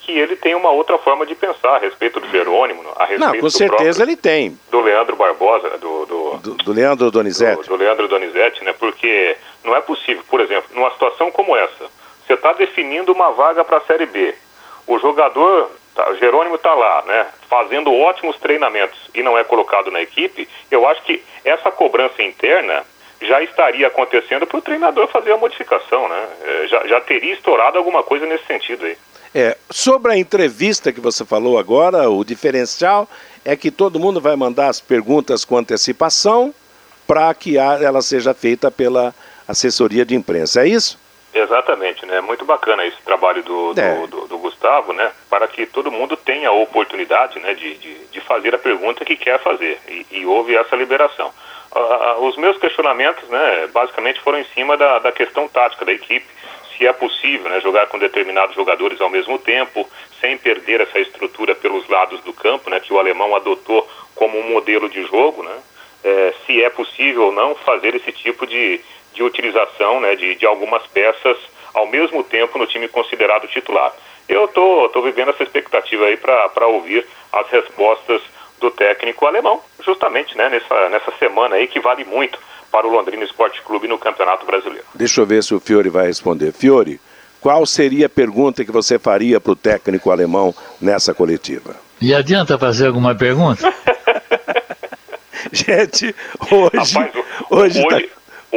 [0.00, 3.38] que ele tem uma outra forma de pensar a respeito do Jerônimo, a respeito Não,
[3.38, 4.58] com certeza ele tem.
[4.70, 6.06] Do Leandro Barbosa, do...
[6.06, 7.64] Do, do, do Leandro Donizete.
[7.64, 8.72] Do, do Leandro Donizete, né?
[8.72, 11.84] Porque não é possível, por exemplo, numa situação como essa,
[12.26, 14.34] você está definindo uma vaga para a Série B,
[14.86, 19.90] o jogador, tá, o Jerônimo está lá, né, fazendo ótimos treinamentos e não é colocado
[19.90, 22.84] na equipe, eu acho que essa cobrança interna
[23.20, 26.28] já estaria acontecendo para o treinador fazer a modificação, né?
[26.44, 28.96] É, já, já teria estourado alguma coisa nesse sentido aí.
[29.34, 33.08] É, sobre a entrevista que você falou agora, o diferencial
[33.44, 36.54] é que todo mundo vai mandar as perguntas com antecipação
[37.06, 39.14] para que ela seja feita pela
[39.46, 40.62] assessoria de imprensa.
[40.62, 40.98] É isso?
[41.32, 42.20] Exatamente, né?
[42.22, 44.06] Muito bacana esse trabalho do, do, é.
[44.06, 45.12] do, do, Gustavo, né?
[45.28, 49.16] Para que todo mundo tenha a oportunidade né, de, de, de fazer a pergunta que
[49.16, 49.78] quer fazer.
[49.86, 51.32] E, e houve essa liberação.
[51.74, 56.26] Uh, os meus questionamentos, né, basicamente foram em cima da, da questão tática da equipe,
[56.76, 59.88] se é possível né, jogar com determinados jogadores ao mesmo tempo,
[60.20, 64.50] sem perder essa estrutura pelos lados do campo, né, que o alemão adotou como um
[64.50, 65.58] modelo de jogo, né,
[66.02, 68.80] é, se é possível ou não fazer esse tipo de,
[69.12, 71.36] de utilização né, de, de algumas peças
[71.74, 73.92] ao mesmo tempo no time considerado titular.
[74.28, 78.20] Eu estou tô, tô vivendo essa expectativa aí para ouvir as respostas
[78.60, 82.38] do técnico alemão, justamente né, nessa, nessa semana aí que vale muito
[82.72, 84.84] para o Londrina Esporte Clube no Campeonato Brasileiro.
[84.94, 86.52] Deixa eu ver se o Fiore vai responder.
[86.52, 87.00] Fiore,
[87.40, 91.76] qual seria a pergunta que você faria para o técnico alemão nessa coletiva?
[92.00, 93.72] E adianta fazer alguma pergunta?
[95.52, 96.14] Gente,
[96.50, 96.94] hoje.
[96.94, 97.14] Rapaz,
[97.50, 98.02] o- hoje, tá-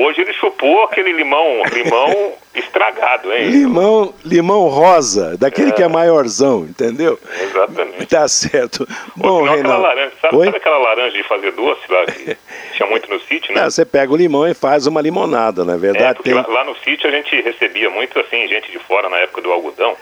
[0.02, 3.50] hoje ele chupou aquele limão, limão estragado, hein?
[3.50, 7.20] limão, limão rosa, daquele que é maiorzão, entendeu?
[7.42, 8.06] Exatamente.
[8.08, 8.82] Tá certo.
[8.82, 9.82] Ou Bom, aquela Reinaldo.
[9.84, 12.38] laranja, sabe, sabe aquela laranja de fazer doce lá que
[12.76, 13.62] tinha muito no sítio, né?
[13.62, 16.16] Não, você pega o limão e faz uma limonada, não é É, verdade?
[16.16, 19.42] porque lá, lá no sítio a gente recebia muito assim, gente de fora na época
[19.42, 19.96] do algodão,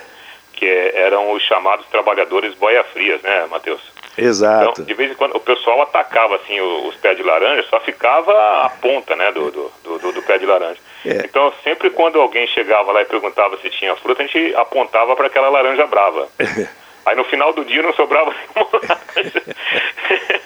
[0.53, 3.81] que é- eram os chamados trabalhadores boia frias, né, Matheus?
[4.17, 4.71] Exato.
[4.71, 8.31] Então, de vez em quando o pessoal atacava assim os pés de laranja, só ficava
[8.65, 10.79] a ponta, né, do, do, do- do- do pé de laranja.
[11.05, 11.17] É.
[11.25, 15.27] Então, sempre quando alguém chegava lá e perguntava se tinha fruta, a gente apontava para
[15.27, 16.27] aquela laranja brava.
[17.05, 18.69] Aí no final do dia não sobrava nenhuma
[19.15, 19.43] laranja.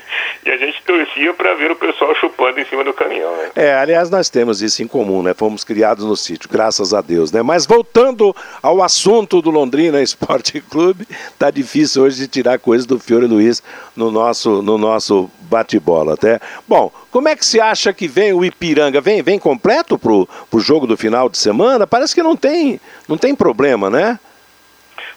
[0.45, 3.51] e a gente torcia para ver o pessoal chupando em cima do caminhão, né?
[3.55, 5.33] É, aliás, nós temos isso em comum, né?
[5.33, 7.41] Fomos criados no sítio, graças a Deus, né?
[7.41, 12.99] Mas voltando ao assunto do Londrina Esporte Clube, tá difícil hoje de tirar coisas do
[12.99, 13.61] Fiore Luiz
[13.95, 16.39] no nosso, no nosso bate-bola, até.
[16.67, 18.99] Bom, como é que se acha que vem o Ipiranga?
[18.99, 21.85] Vem, vem completo pro, pro jogo do final de semana?
[21.85, 24.19] Parece que não tem, não tem problema, né?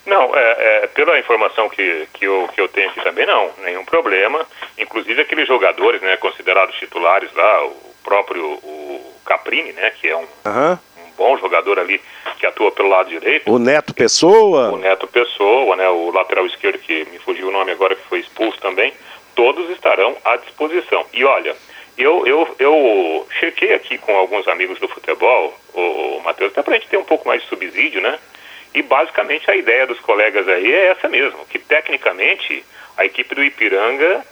[0.07, 3.85] Não, é, é, pela informação que, que, eu, que eu tenho aqui também, não, nenhum
[3.85, 4.47] problema.
[4.79, 10.27] Inclusive aqueles jogadores, né, considerados titulares lá, o próprio o Caprini, né, que é um,
[10.45, 10.79] Aham.
[10.99, 12.01] um bom jogador ali,
[12.39, 13.51] que atua pelo lado direito.
[13.51, 14.73] O Neto Pessoa.
[14.73, 18.21] O Neto Pessoa, né, o lateral esquerdo, que me fugiu o nome agora, que foi
[18.21, 18.93] expulso também,
[19.35, 21.07] todos estarão à disposição.
[21.15, 21.57] E olha,
[21.97, 26.79] eu, eu, eu chequei aqui com alguns amigos do futebol, o Matheus, até para a
[26.79, 28.19] gente ter um pouco mais de subsídio, né?
[28.75, 32.65] E basicamente a ideia dos colegas aí é essa mesmo, que tecnicamente
[32.97, 34.25] a equipe do Ipiranga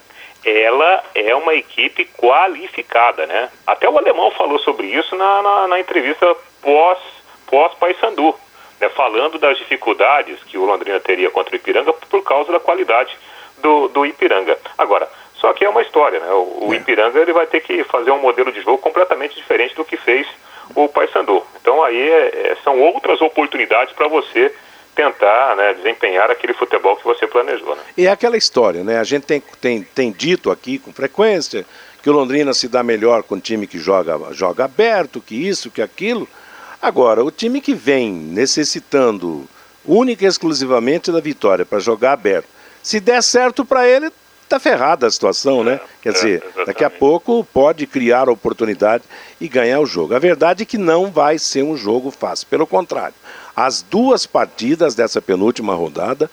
[0.45, 3.49] ela é uma equipe qualificada, né?
[3.65, 6.99] Até o alemão falou sobre isso na, na, na entrevista pós
[7.47, 8.35] pós Paysandu,
[8.79, 8.89] né?
[8.89, 13.17] Falando das dificuldades que o Londrina teria contra o Ipiranga por causa da qualidade
[13.59, 14.57] do, do Ipiranga.
[14.77, 16.31] Agora, só que é uma história, né?
[16.31, 19.85] O, o Ipiranga ele vai ter que fazer um modelo de jogo completamente diferente do
[19.85, 20.27] que fez
[20.75, 21.42] o Paysandu.
[21.83, 24.53] Aí é, é, são outras oportunidades para você
[24.95, 27.75] tentar né, desempenhar aquele futebol que você planejou.
[27.75, 27.81] Né?
[27.97, 28.99] E é aquela história, né?
[28.99, 31.65] A gente tem, tem, tem dito aqui com frequência
[32.01, 35.71] que o Londrina se dá melhor com o time que joga, joga aberto, que isso,
[35.71, 36.27] que aquilo.
[36.81, 39.47] Agora, o time que vem necessitando
[39.85, 42.47] única e exclusivamente da vitória para jogar aberto,
[42.81, 44.11] se der certo para ele,
[44.47, 45.79] tá ferrada a situação, né?
[46.01, 46.67] Quer é, dizer, exatamente.
[46.67, 49.03] daqui a pouco pode criar oportunidade
[49.39, 50.15] e ganhar o jogo.
[50.15, 53.15] A verdade é que não vai ser um jogo fácil, pelo contrário.
[53.55, 56.29] As duas partidas dessa penúltima rodada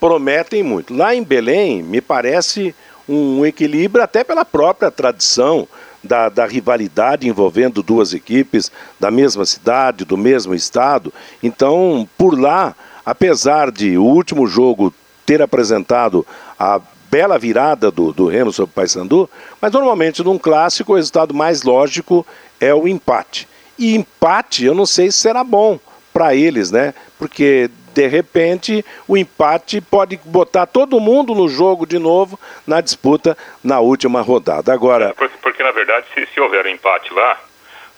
[0.00, 0.94] prometem muito.
[0.94, 2.74] Lá em Belém, me parece
[3.08, 5.68] um equilíbrio até pela própria tradição
[6.02, 11.12] da, da rivalidade envolvendo duas equipes da mesma cidade, do mesmo estado.
[11.42, 12.74] Então, por lá,
[13.04, 14.92] apesar de o último jogo
[15.24, 16.26] ter apresentado
[16.58, 16.80] a
[17.14, 21.62] bela virada do, do Remo sobre o Paysandu, mas normalmente num clássico o resultado mais
[21.62, 22.26] lógico
[22.60, 23.46] é o empate.
[23.78, 25.78] E empate eu não sei se será bom
[26.12, 26.92] para eles, né?
[27.16, 33.38] Porque de repente o empate pode botar todo mundo no jogo de novo na disputa
[33.62, 34.72] na última rodada.
[34.72, 37.40] Agora, Porque, porque, na verdade, se, se houver um empate lá,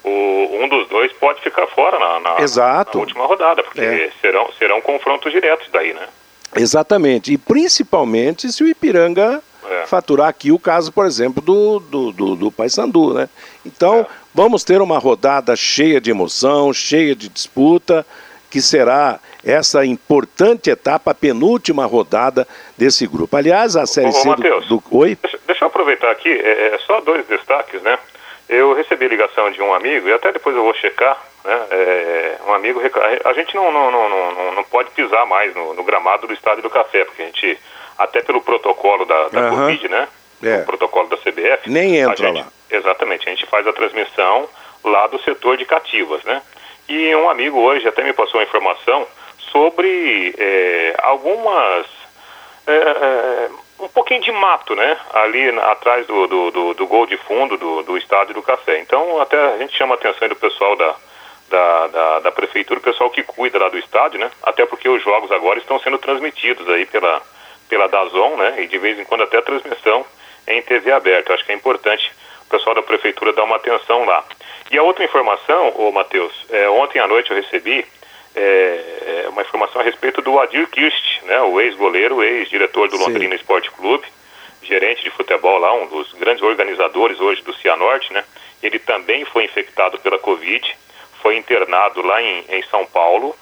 [0.05, 2.98] o, um dos dois pode ficar fora na, na, Exato.
[2.98, 4.11] na última rodada, porque É.
[4.20, 6.07] serão, serão confrontos diretos daí, né?
[6.55, 9.85] Exatamente, e principalmente se o Ipiranga É.
[9.87, 13.29] faturar aqui o caso, por exemplo, do, do, do, do Paysandu, né?
[13.65, 14.07] Então, É.
[14.33, 18.07] vamos ter uma rodada cheia de emoção, cheia de disputa,
[18.49, 22.47] que será essa importante etapa, a penúltima rodada
[22.79, 23.37] desse grupo.
[23.37, 24.83] Aliás, a Série Ô, C do, do...
[24.93, 25.19] Oi?
[25.21, 27.99] Deixa, deixa eu aproveitar aqui, é, é, só dois destaques, né?
[28.49, 31.67] Eu recebi ligação de um amigo, e até depois eu vou checar, né?
[31.71, 32.81] É, um amigo,
[33.25, 36.63] a gente não, não, não, não, não pode pisar mais no, no gramado do Estádio
[36.63, 37.59] do Café, porque a gente,
[37.99, 39.51] até pelo protocolo da, da Aham.
[39.51, 40.09] Covid, né?
[40.43, 40.57] É.
[40.59, 41.69] O protocolo da CBF.
[41.69, 42.47] Nem entra gente- lá.
[42.71, 44.49] Exatamente, a gente faz a transmissão
[44.85, 46.43] lá do setor de cativas, né?
[46.89, 49.07] E um amigo hoje até me passou uma informação
[49.51, 51.87] sobre é, algumas
[52.67, 54.99] é, é, um pouquinho de mato, né?
[55.12, 58.81] Ali atrás do, do, do, do gol de fundo do, do estádio do café.
[58.81, 60.95] Então até a gente chama a atenção do pessoal da,
[61.49, 64.31] da, da, da prefeitura, o pessoal que cuida lá do estádio, né?
[64.43, 67.23] Até porque os jogos agora estão sendo transmitidos aí pela,
[67.69, 68.63] pela Dazon, né?
[68.63, 70.05] E de vez em quando até a transmissão
[70.46, 71.35] em TV aberta.
[71.35, 72.11] Acho que é importante
[72.46, 74.25] o pessoal da prefeitura dar uma atenção lá.
[74.71, 77.87] E a outra informação, ô Matheus, é, ontem à noite eu recebi
[78.37, 83.05] é, é, uma informação a respeito do Adir Kirst, né, o ex-goleiro, ex-diretor do Sim.
[83.05, 84.07] Londrina Esporte Clube,
[84.63, 88.25] gerente de futebol lá, um dos grandes organizadores hoje do Cianorte, né?
[88.63, 90.77] Ele também foi infectado pela Covid,
[91.23, 93.35] foi internado lá em, em São Paulo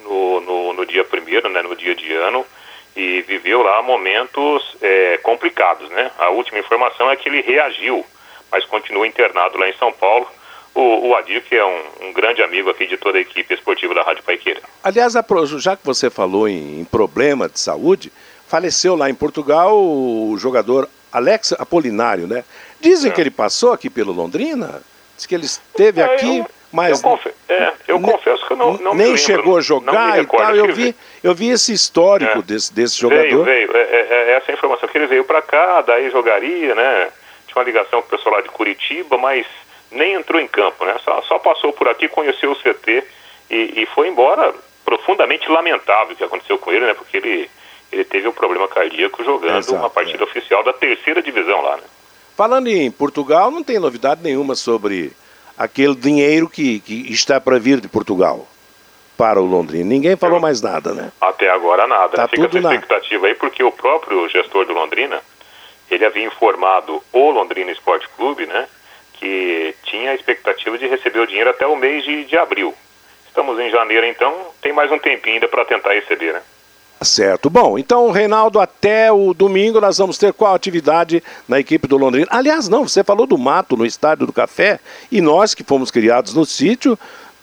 [0.00, 1.62] no, no, no dia primeiro, né?
[1.62, 2.46] No dia de ano
[2.94, 6.10] e viveu lá momentos é, complicados, né?
[6.18, 8.04] A última informação é que ele reagiu,
[8.50, 10.28] mas continua internado lá em São Paulo.
[10.80, 13.92] O, o Adir, que é um, um, grande amigo aqui de toda a equipe esportiva
[13.94, 14.60] da Rádio Paiqueira.
[14.84, 15.14] Aliás,
[15.58, 18.12] já que você falou em, em problema de saúde,
[18.46, 22.44] faleceu lá em Portugal o jogador Alex Apolinário, né?
[22.80, 23.14] Dizem é.
[23.14, 24.80] que ele passou aqui pelo Londrina,
[25.16, 28.56] diz que ele esteve é, aqui, eu, mas eu, confe é, eu confesso que eu
[28.56, 30.54] não, não nem chegou a jogar e tal.
[30.54, 32.42] Eu vi, eu vi esse histórico é.
[32.42, 33.44] desse, desse jogador.
[33.44, 33.76] Veio, veio.
[33.76, 37.08] É, é, é essa informação que ele veio para cá, daí jogaria, né?
[37.48, 39.44] Tinha uma ligação com o pessoal lá de Curitiba, mas
[39.90, 40.96] nem entrou em campo, né?
[41.04, 43.04] Só, só passou por aqui, conheceu o CT
[43.50, 46.94] e, e foi embora profundamente lamentável o que aconteceu com ele, né?
[46.94, 47.50] Porque ele
[47.90, 50.26] ele teve um problema cardíaco jogando Exato, uma partida é.
[50.26, 51.82] oficial da terceira divisão lá, né?
[52.36, 55.12] Falando em Portugal, não tem novidade nenhuma sobre
[55.56, 58.46] aquele dinheiro que, que está para vir de Portugal
[59.16, 59.84] para o Londrina.
[59.84, 61.10] Ninguém falou mais nada, né?
[61.20, 62.10] Até agora nada.
[62.10, 62.28] Tá né?
[62.28, 63.28] Fica tudo essa expectativa na...
[63.28, 65.20] aí, porque o próprio gestor do Londrina,
[65.90, 68.68] ele havia informado o Londrina Esporte Clube, né?
[69.18, 72.74] Que tinha a expectativa de receber o dinheiro até o mês de, de abril.
[73.26, 76.40] Estamos em janeiro, então tem mais um tempinho ainda para tentar receber, né?
[77.00, 77.48] Certo.
[77.48, 82.26] Bom, então, Reinaldo, até o domingo nós vamos ter qual atividade na equipe do Londrina?
[82.28, 86.34] Aliás, não, você falou do mato no Estádio do Café e nós que fomos criados
[86.34, 86.98] no sítio,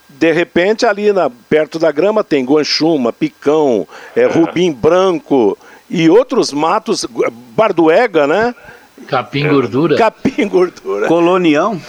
[0.09, 5.57] de repente ali na, perto da grama tem guanchuma, picão, é, rubim branco
[5.89, 7.05] e outros matos,
[7.55, 8.53] barduega, né?
[9.07, 9.97] Capim gordura.
[9.97, 11.07] Capim gordura.
[11.07, 11.79] Colonião.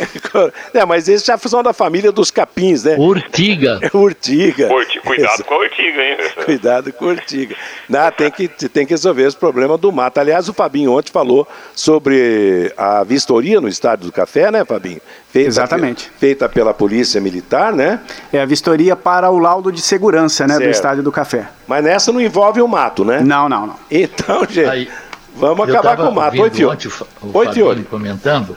[0.75, 2.97] É, mas esses já são da família dos capins, né?
[2.99, 3.81] Urtiga.
[3.95, 4.69] urtiga.
[5.03, 6.17] Cuidado com a urtiga, hein?
[6.45, 7.57] Cuidado com a urtiga.
[7.89, 10.19] Não, tem, que, tem que resolver esse problema do mato.
[10.19, 15.01] Aliás, o Fabinho ontem falou sobre a vistoria no Estádio do Café, né, Fabinho?
[15.31, 16.11] Feita Exatamente.
[16.19, 18.01] feita pela Polícia Militar, né?
[18.33, 20.65] É a vistoria para o laudo de segurança, né, certo.
[20.65, 21.49] do Estádio do Café.
[21.67, 23.21] Mas nessa não envolve o mato, né?
[23.21, 23.77] Não, não, não.
[23.91, 24.69] Então, gente...
[24.69, 24.89] Aí
[25.37, 26.41] Vamos acabar com o mato.
[26.41, 26.89] Oi, Fiore.
[27.23, 27.83] O, Oi, Fiore.
[27.85, 28.57] comentando,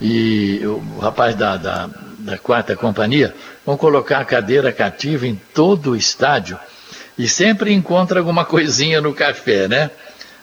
[0.00, 3.34] e o rapaz da, da, da quarta companhia
[3.64, 6.58] vão colocar a cadeira cativa em todo o estádio
[7.18, 9.90] e sempre encontra alguma coisinha no café, né?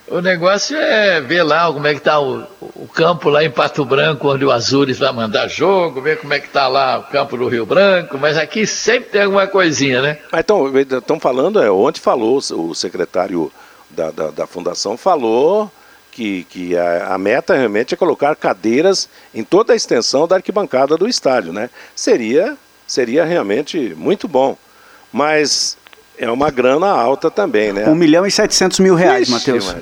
[0.10, 3.84] O negócio é ver lá como é que está o, o, campo lá em Pato
[3.84, 7.36] Branco, onde o Azures vai mandar jogo, ver como é que está lá o campo
[7.36, 10.20] do Rio Branco, mas aqui sempre tem alguma coisinha, né?
[10.34, 13.52] Então, estão falando, é, ontem falou o secretário
[13.90, 15.72] da, da, da fundação falou
[16.12, 20.98] que, que a, a, meta realmente é colocar cadeiras em toda a extensão da arquibancada
[20.98, 21.70] do estádio, né?
[21.96, 22.58] Seria,
[22.88, 24.58] seria realmente muito bom.
[25.14, 25.78] Mas
[26.18, 27.88] é uma grana alta também, né?
[27.88, 29.76] 1 milhão e 700 mil reais, Matheus.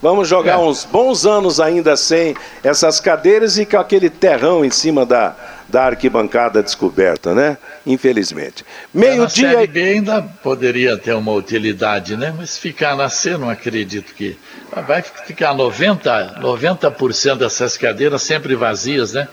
[0.00, 0.56] Vamos jogar é.
[0.58, 5.34] uns bons anos ainda sem essas cadeiras e com aquele terrão em cima da,
[5.68, 7.58] da arquibancada descoberta, né?
[7.84, 8.64] Infelizmente.
[8.94, 9.66] Meio-dia.
[9.66, 12.32] B ainda poderia ter uma utilidade, né?
[12.36, 14.38] Mas ficar na C, não acredito que.
[14.86, 19.26] Vai ficar 90%, 90 dessas cadeiras sempre vazias, né?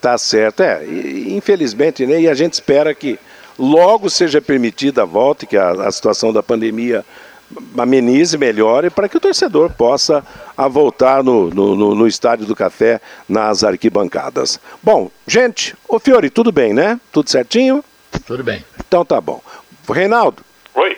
[0.00, 0.84] Tá certo, é.
[0.84, 2.22] Infelizmente, né?
[2.22, 3.20] E a gente espera que
[3.56, 7.04] logo seja permitida a volta, que a, a situação da pandemia
[7.78, 10.24] amenize, melhore, para que o torcedor possa
[10.56, 14.60] a voltar no, no, no, Estádio do Café, nas arquibancadas.
[14.82, 17.00] Bom, gente, ô Fiore, tudo bem, né?
[17.10, 17.84] Tudo certinho?
[18.26, 18.64] Tudo bem.
[18.86, 19.40] Então tá bom.
[19.88, 20.42] Reinaldo?
[20.74, 20.96] Oi.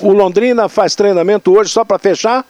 [0.00, 2.44] O Londrina faz treinamento hoje só para fechar?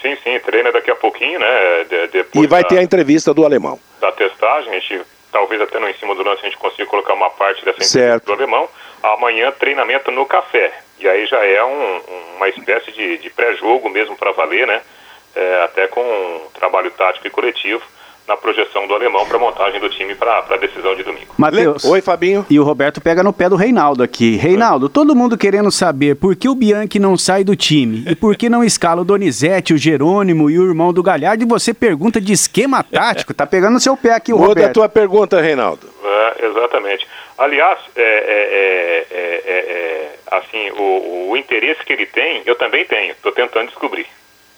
[0.00, 1.84] Sim, sim, treina daqui a pouquinho, né?
[2.10, 3.78] De, e vai da, ter a entrevista do alemão.
[4.00, 7.14] Da testagem, a gente, talvez até no em cima do lance a gente consiga colocar
[7.14, 8.26] uma parte dessa entrevista certo.
[8.26, 8.68] do alemão.
[9.02, 10.72] Amanhã, treinamento no café.
[11.02, 12.00] E aí já é um,
[12.36, 14.80] uma espécie de, de pré-jogo mesmo para valer, né?
[15.34, 17.82] É, até com um trabalho tático e coletivo
[18.28, 21.34] na projeção do alemão para a montagem do time para a decisão de domingo.
[21.36, 21.84] Matheus.
[21.84, 22.46] Oi, Fabinho.
[22.48, 24.36] E o Roberto pega no pé do Reinaldo aqui.
[24.36, 28.36] Reinaldo, todo mundo querendo saber por que o Bianchi não sai do time e por
[28.36, 32.20] que não escala o Donizete, o Jerônimo e o irmão do Galhardo e você pergunta
[32.20, 33.34] de esquema tático.
[33.34, 34.66] Tá pegando no seu pé aqui o Muda Roberto.
[34.66, 35.88] Muda a tua pergunta, Reinaldo.
[36.04, 37.08] É, exatamente.
[37.36, 43.12] Aliás, é, é, é, assim, o, o interesse que ele tem, eu também tenho.
[43.12, 44.06] Estou tentando descobrir.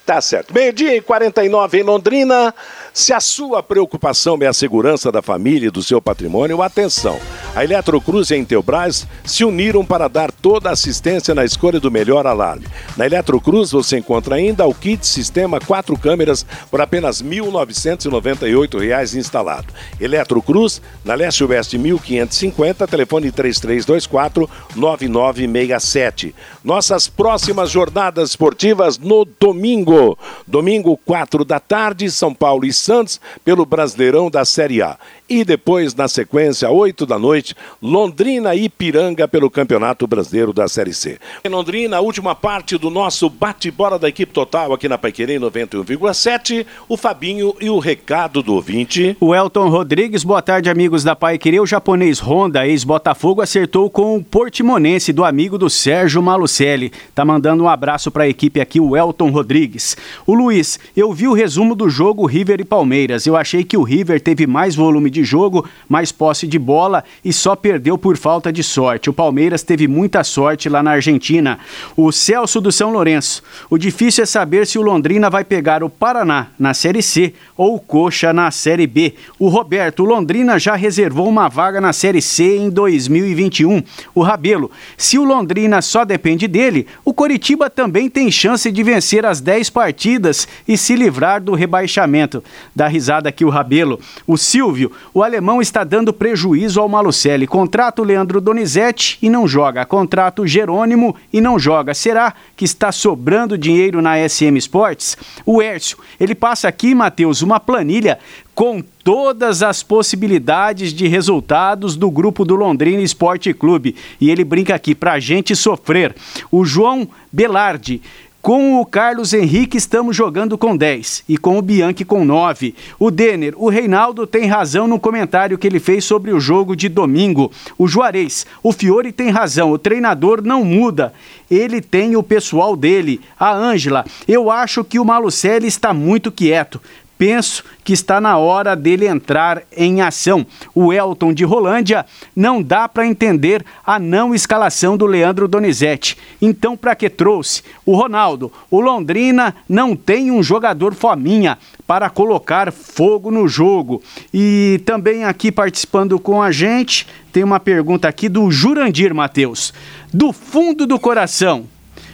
[0.07, 0.53] Tá certo.
[0.53, 2.55] Meio-dia e 49 em Londrina.
[2.97, 7.19] Se a sua preocupação é a segurança da família e do seu patrimônio, atenção.
[7.53, 11.91] A Eletrocruz e a Intelbras se uniram para dar toda a assistência na escolha do
[11.91, 12.69] melhor alarme.
[12.97, 19.67] Na Eletrocruz você encontra ainda o kit sistema quatro câmeras por apenas R$ 1.998 instalado.
[20.01, 26.33] Eletrocruz, na Leste Oeste 1550, telefone 3324 9967.
[26.63, 30.17] Nossas próximas jornadas esportivas no domingo.
[30.47, 34.99] Domingo, 4 da tarde, São Paulo e Santos, pelo Brasileirão da Série A.
[35.29, 40.93] E depois, na sequência, 8 da noite, Londrina e Ipiranga pelo Campeonato Brasileiro da Série
[40.93, 41.19] C.
[41.43, 46.67] Em Londrina, a última parte do nosso bate-bola da equipe total aqui na Paiquerê 91,7.
[46.89, 49.17] O Fabinho e o recado do ouvinte.
[49.19, 51.59] O Elton Rodrigues, boa tarde, amigos da Paiquerê.
[51.59, 56.93] O japonês Honda, ex-Botafogo, acertou com o Portimonense do amigo do Sérgio Malucelli.
[57.15, 59.97] Tá mandando um abraço para a equipe aqui, o Elton Rodrigues.
[60.27, 63.25] O Luiz, eu vi o resumo do jogo River e Palmeiras.
[63.25, 67.33] Eu achei que o River teve mais volume de jogo, mais posse de bola e
[67.33, 69.09] só perdeu por falta de sorte.
[69.09, 71.61] O Palmeiras teve muita sorte lá na Argentina.
[71.97, 73.45] O Celso do São Lourenço.
[73.71, 77.77] O difícil é saber se o Londrina vai pegar o Paraná na Série C ou
[77.77, 79.15] o Coxa na Série B.
[79.39, 83.85] O Roberto, o Londrina já reservou uma vaga na Série C em 2021.
[84.13, 89.25] O Rabelo, se o Londrina só depende dele, o Coritiba também tem chance de vencer
[89.25, 92.43] as 10 partidas e se livrar do rebaixamento.
[92.75, 93.99] Dá risada aqui o Rabelo.
[94.27, 97.47] O Silvio, o alemão está dando prejuízo ao Malucelli.
[97.47, 99.85] Contrato Leandro Donizete e não joga.
[99.85, 101.95] Contrato Jerônimo e não joga.
[101.95, 105.17] Será que está sobrando dinheiro na SM Sports?
[105.45, 108.19] O Hércio, ele passa aqui, Matheus, uma planilha
[108.55, 113.97] com todas as possibilidades de resultados do grupo do Londrina Esporte Clube.
[114.21, 116.15] E ele brinca aqui, pra gente sofrer.
[116.51, 118.01] O João Belardi.
[118.45, 122.75] Com o Carlos Henrique estamos jogando com 10 e com o Bianchi com 9.
[122.99, 126.91] O Denner, o Reinaldo tem razão no comentário que ele fez sobre o jogo de
[126.91, 127.51] domingo.
[127.79, 131.15] O Juarez, o Fiore tem razão, o treinador não muda.
[131.51, 133.19] Ele tem o pessoal dele.
[133.41, 136.83] A Ângela, eu acho que o Malucelli está muito quieto
[137.19, 140.47] penso que está na hora dele entrar em ação.
[140.75, 146.17] O Elton de Rolândia não dá para entender a não escalação do Leandro Donizete.
[146.41, 147.63] Então, para que trouxe?
[147.85, 154.03] O Ronaldo, o Londrina não tem um jogador fominha para colocar fogo no jogo.
[154.33, 159.73] E também aqui participando com a gente, tem uma pergunta aqui do Jurandir Matheus.
[160.13, 161.67] Do fundo do coração,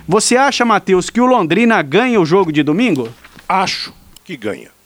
[0.07, 3.09] você acha, Matheus, que o Londrina ganha o jogo de domingo?
[3.49, 3.93] Acho
[4.25, 4.80] que ganha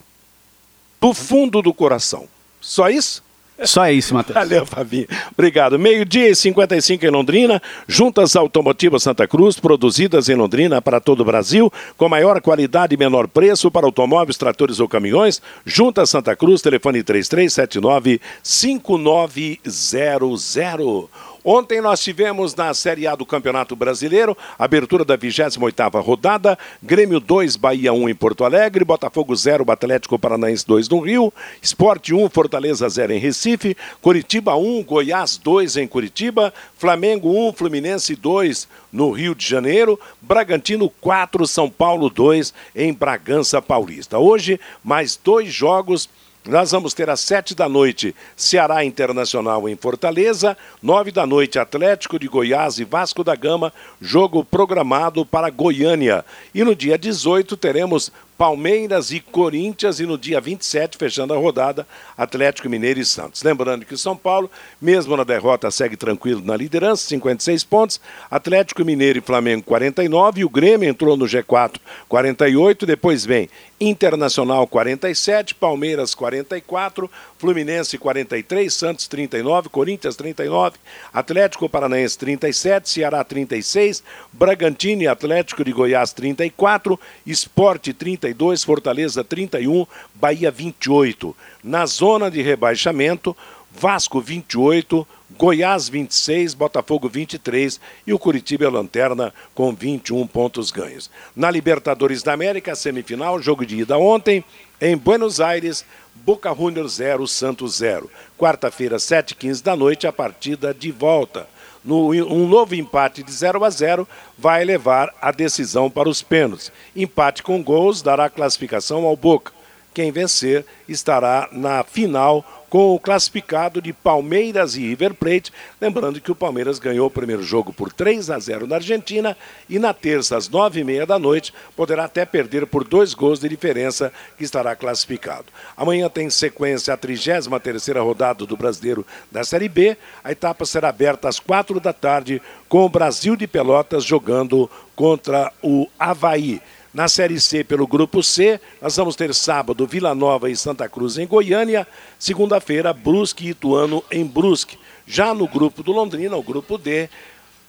[1.05, 2.27] do fundo do coração.
[2.59, 3.23] Só isso?
[3.63, 4.33] Só isso, Matheus.
[4.33, 5.05] Valeu, Fabinho.
[5.31, 5.77] Obrigado.
[5.77, 7.61] Meio-dia e 55 em Londrina.
[7.87, 12.97] Juntas Automotivas Santa Cruz, produzidas em Londrina para todo o Brasil, com maior qualidade e
[12.97, 15.39] menor preço para automóveis, tratores ou caminhões.
[15.63, 21.34] Juntas Santa Cruz, telefone 3379 5900.
[21.47, 27.55] Ontem nós tivemos na Série A do Campeonato Brasileiro, abertura da 28ª rodada, Grêmio 2,
[27.55, 31.31] Bahia 1 em Porto Alegre, Botafogo 0, Atlético Paranaense 2 no Rio,
[31.61, 38.15] Esporte 1, Fortaleza 0 em Recife, Curitiba 1, Goiás 2 em Curitiba, Flamengo 1, Fluminense
[38.15, 44.17] 2 no Rio de Janeiro, Bragantino 4, São Paulo 2 em Bragança Paulista.
[44.17, 46.09] Hoje, mais dois jogos
[46.47, 52.19] nós vamos ter às sete da noite Ceará Internacional em Fortaleza, nove da noite Atlético
[52.19, 56.23] de Goiás e Vasco da Gama, jogo programado para Goiânia.
[56.53, 61.87] E no dia 18 teremos Palmeiras e Corinthians e no dia 27, fechando a rodada,
[62.17, 63.41] Atlético Mineiro e Santos.
[63.43, 68.01] Lembrando que o São Paulo, mesmo na derrota, segue tranquilo na liderança, 56 pontos.
[68.29, 71.79] Atlético Mineiro e Flamengo 49, e o Grêmio entrou no G4
[72.09, 80.77] 48, depois vem Internacional 47, Palmeiras 44, Fluminense 43, Santos 39, Corinthians 39,
[81.13, 87.91] Atlético Paranaense 37, Ceará 36, Bragantino e Atlético de Goiás 34, Esporte
[88.25, 91.35] 32, Fortaleza 31, Bahia 28.
[91.63, 93.37] Na zona de rebaixamento,
[93.71, 95.07] Vasco 28,
[95.37, 101.11] Goiás 26, Botafogo 23 e o Curitiba é lanterna com 21 pontos ganhos.
[101.35, 104.43] Na Libertadores da América, semifinal, jogo de ida ontem,
[104.81, 108.09] em Buenos Aires, Boca Juniors 0, Santos 0.
[108.37, 111.47] Quarta-feira, 7h15 da noite, a partida de volta.
[111.85, 114.07] No, um novo empate de 0 a 0
[114.37, 116.71] vai levar a decisão para os pênaltis.
[116.95, 119.53] Empate com gols dará classificação ao Boca.
[119.93, 125.49] Quem vencer estará na final com o classificado de Palmeiras e River Plate.
[125.79, 129.37] Lembrando que o Palmeiras ganhou o primeiro jogo por 3 a 0 na Argentina
[129.69, 133.39] e na terça, às nove e meia da noite, poderá até perder por dois gols
[133.39, 135.45] de diferença que estará classificado.
[135.77, 139.95] Amanhã tem sequência a 33 terceira rodada do Brasileiro da Série B.
[140.21, 145.49] A etapa será aberta às quatro da tarde com o Brasil de Pelotas jogando contra
[145.63, 146.61] o Havaí.
[146.95, 151.17] Na Série C, pelo Grupo C, nós vamos ter sábado Vila Nova e Santa Cruz
[151.17, 151.85] em Goiânia,
[152.17, 154.79] segunda-feira Brusque e Ituano em Brusque.
[155.05, 157.09] Já no grupo do Londrina, o Grupo D,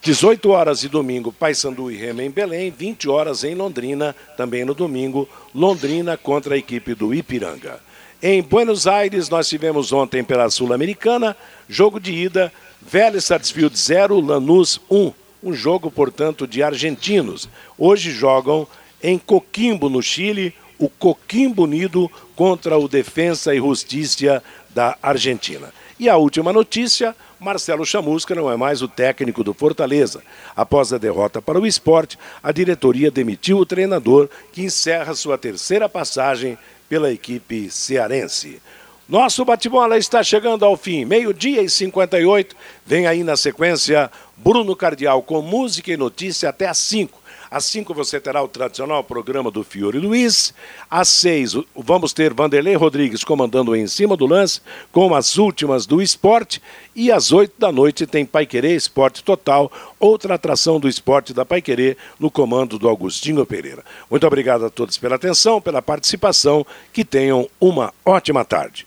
[0.00, 4.74] 18 horas de domingo, Paysandu e Rema em Belém, 20 horas em Londrina, também no
[4.74, 7.80] domingo, Londrina contra a equipe do Ipiranga.
[8.22, 11.36] Em Buenos Aires, nós tivemos ontem pela Sul-Americana,
[11.68, 15.12] jogo de ida, Vélez Sarsfield 0, Lanús 1.
[15.42, 17.48] Um jogo, portanto, de argentinos.
[17.76, 18.68] Hoje jogam
[19.03, 25.72] em Coquimbo, no Chile, o Coquimbo Unido contra o Defensa e Justiça da Argentina.
[25.99, 30.22] E a última notícia: Marcelo Chamusca não é mais o técnico do Fortaleza.
[30.55, 35.88] Após a derrota para o esporte, a diretoria demitiu o treinador, que encerra sua terceira
[35.88, 38.61] passagem pela equipe cearense.
[39.09, 42.57] Nosso bate-bola está chegando ao fim, meio-dia e 58.
[42.84, 47.25] Vem aí na sequência Bruno Cardial com música e notícia até às 5.
[47.51, 50.53] Às 5 você terá o tradicional programa do Fiore Luiz.
[50.90, 54.61] Às 6 vamos ter Vanderlei Rodrigues comandando em cima do lance
[54.92, 56.61] com as últimas do esporte.
[56.94, 61.97] E às 8 da noite tem Paiquerê Esporte Total, outra atração do esporte da Paiquerê
[62.18, 63.84] no comando do Augustinho Pereira.
[64.11, 66.66] Muito obrigado a todos pela atenção, pela participação.
[66.92, 68.84] Que tenham uma ótima tarde.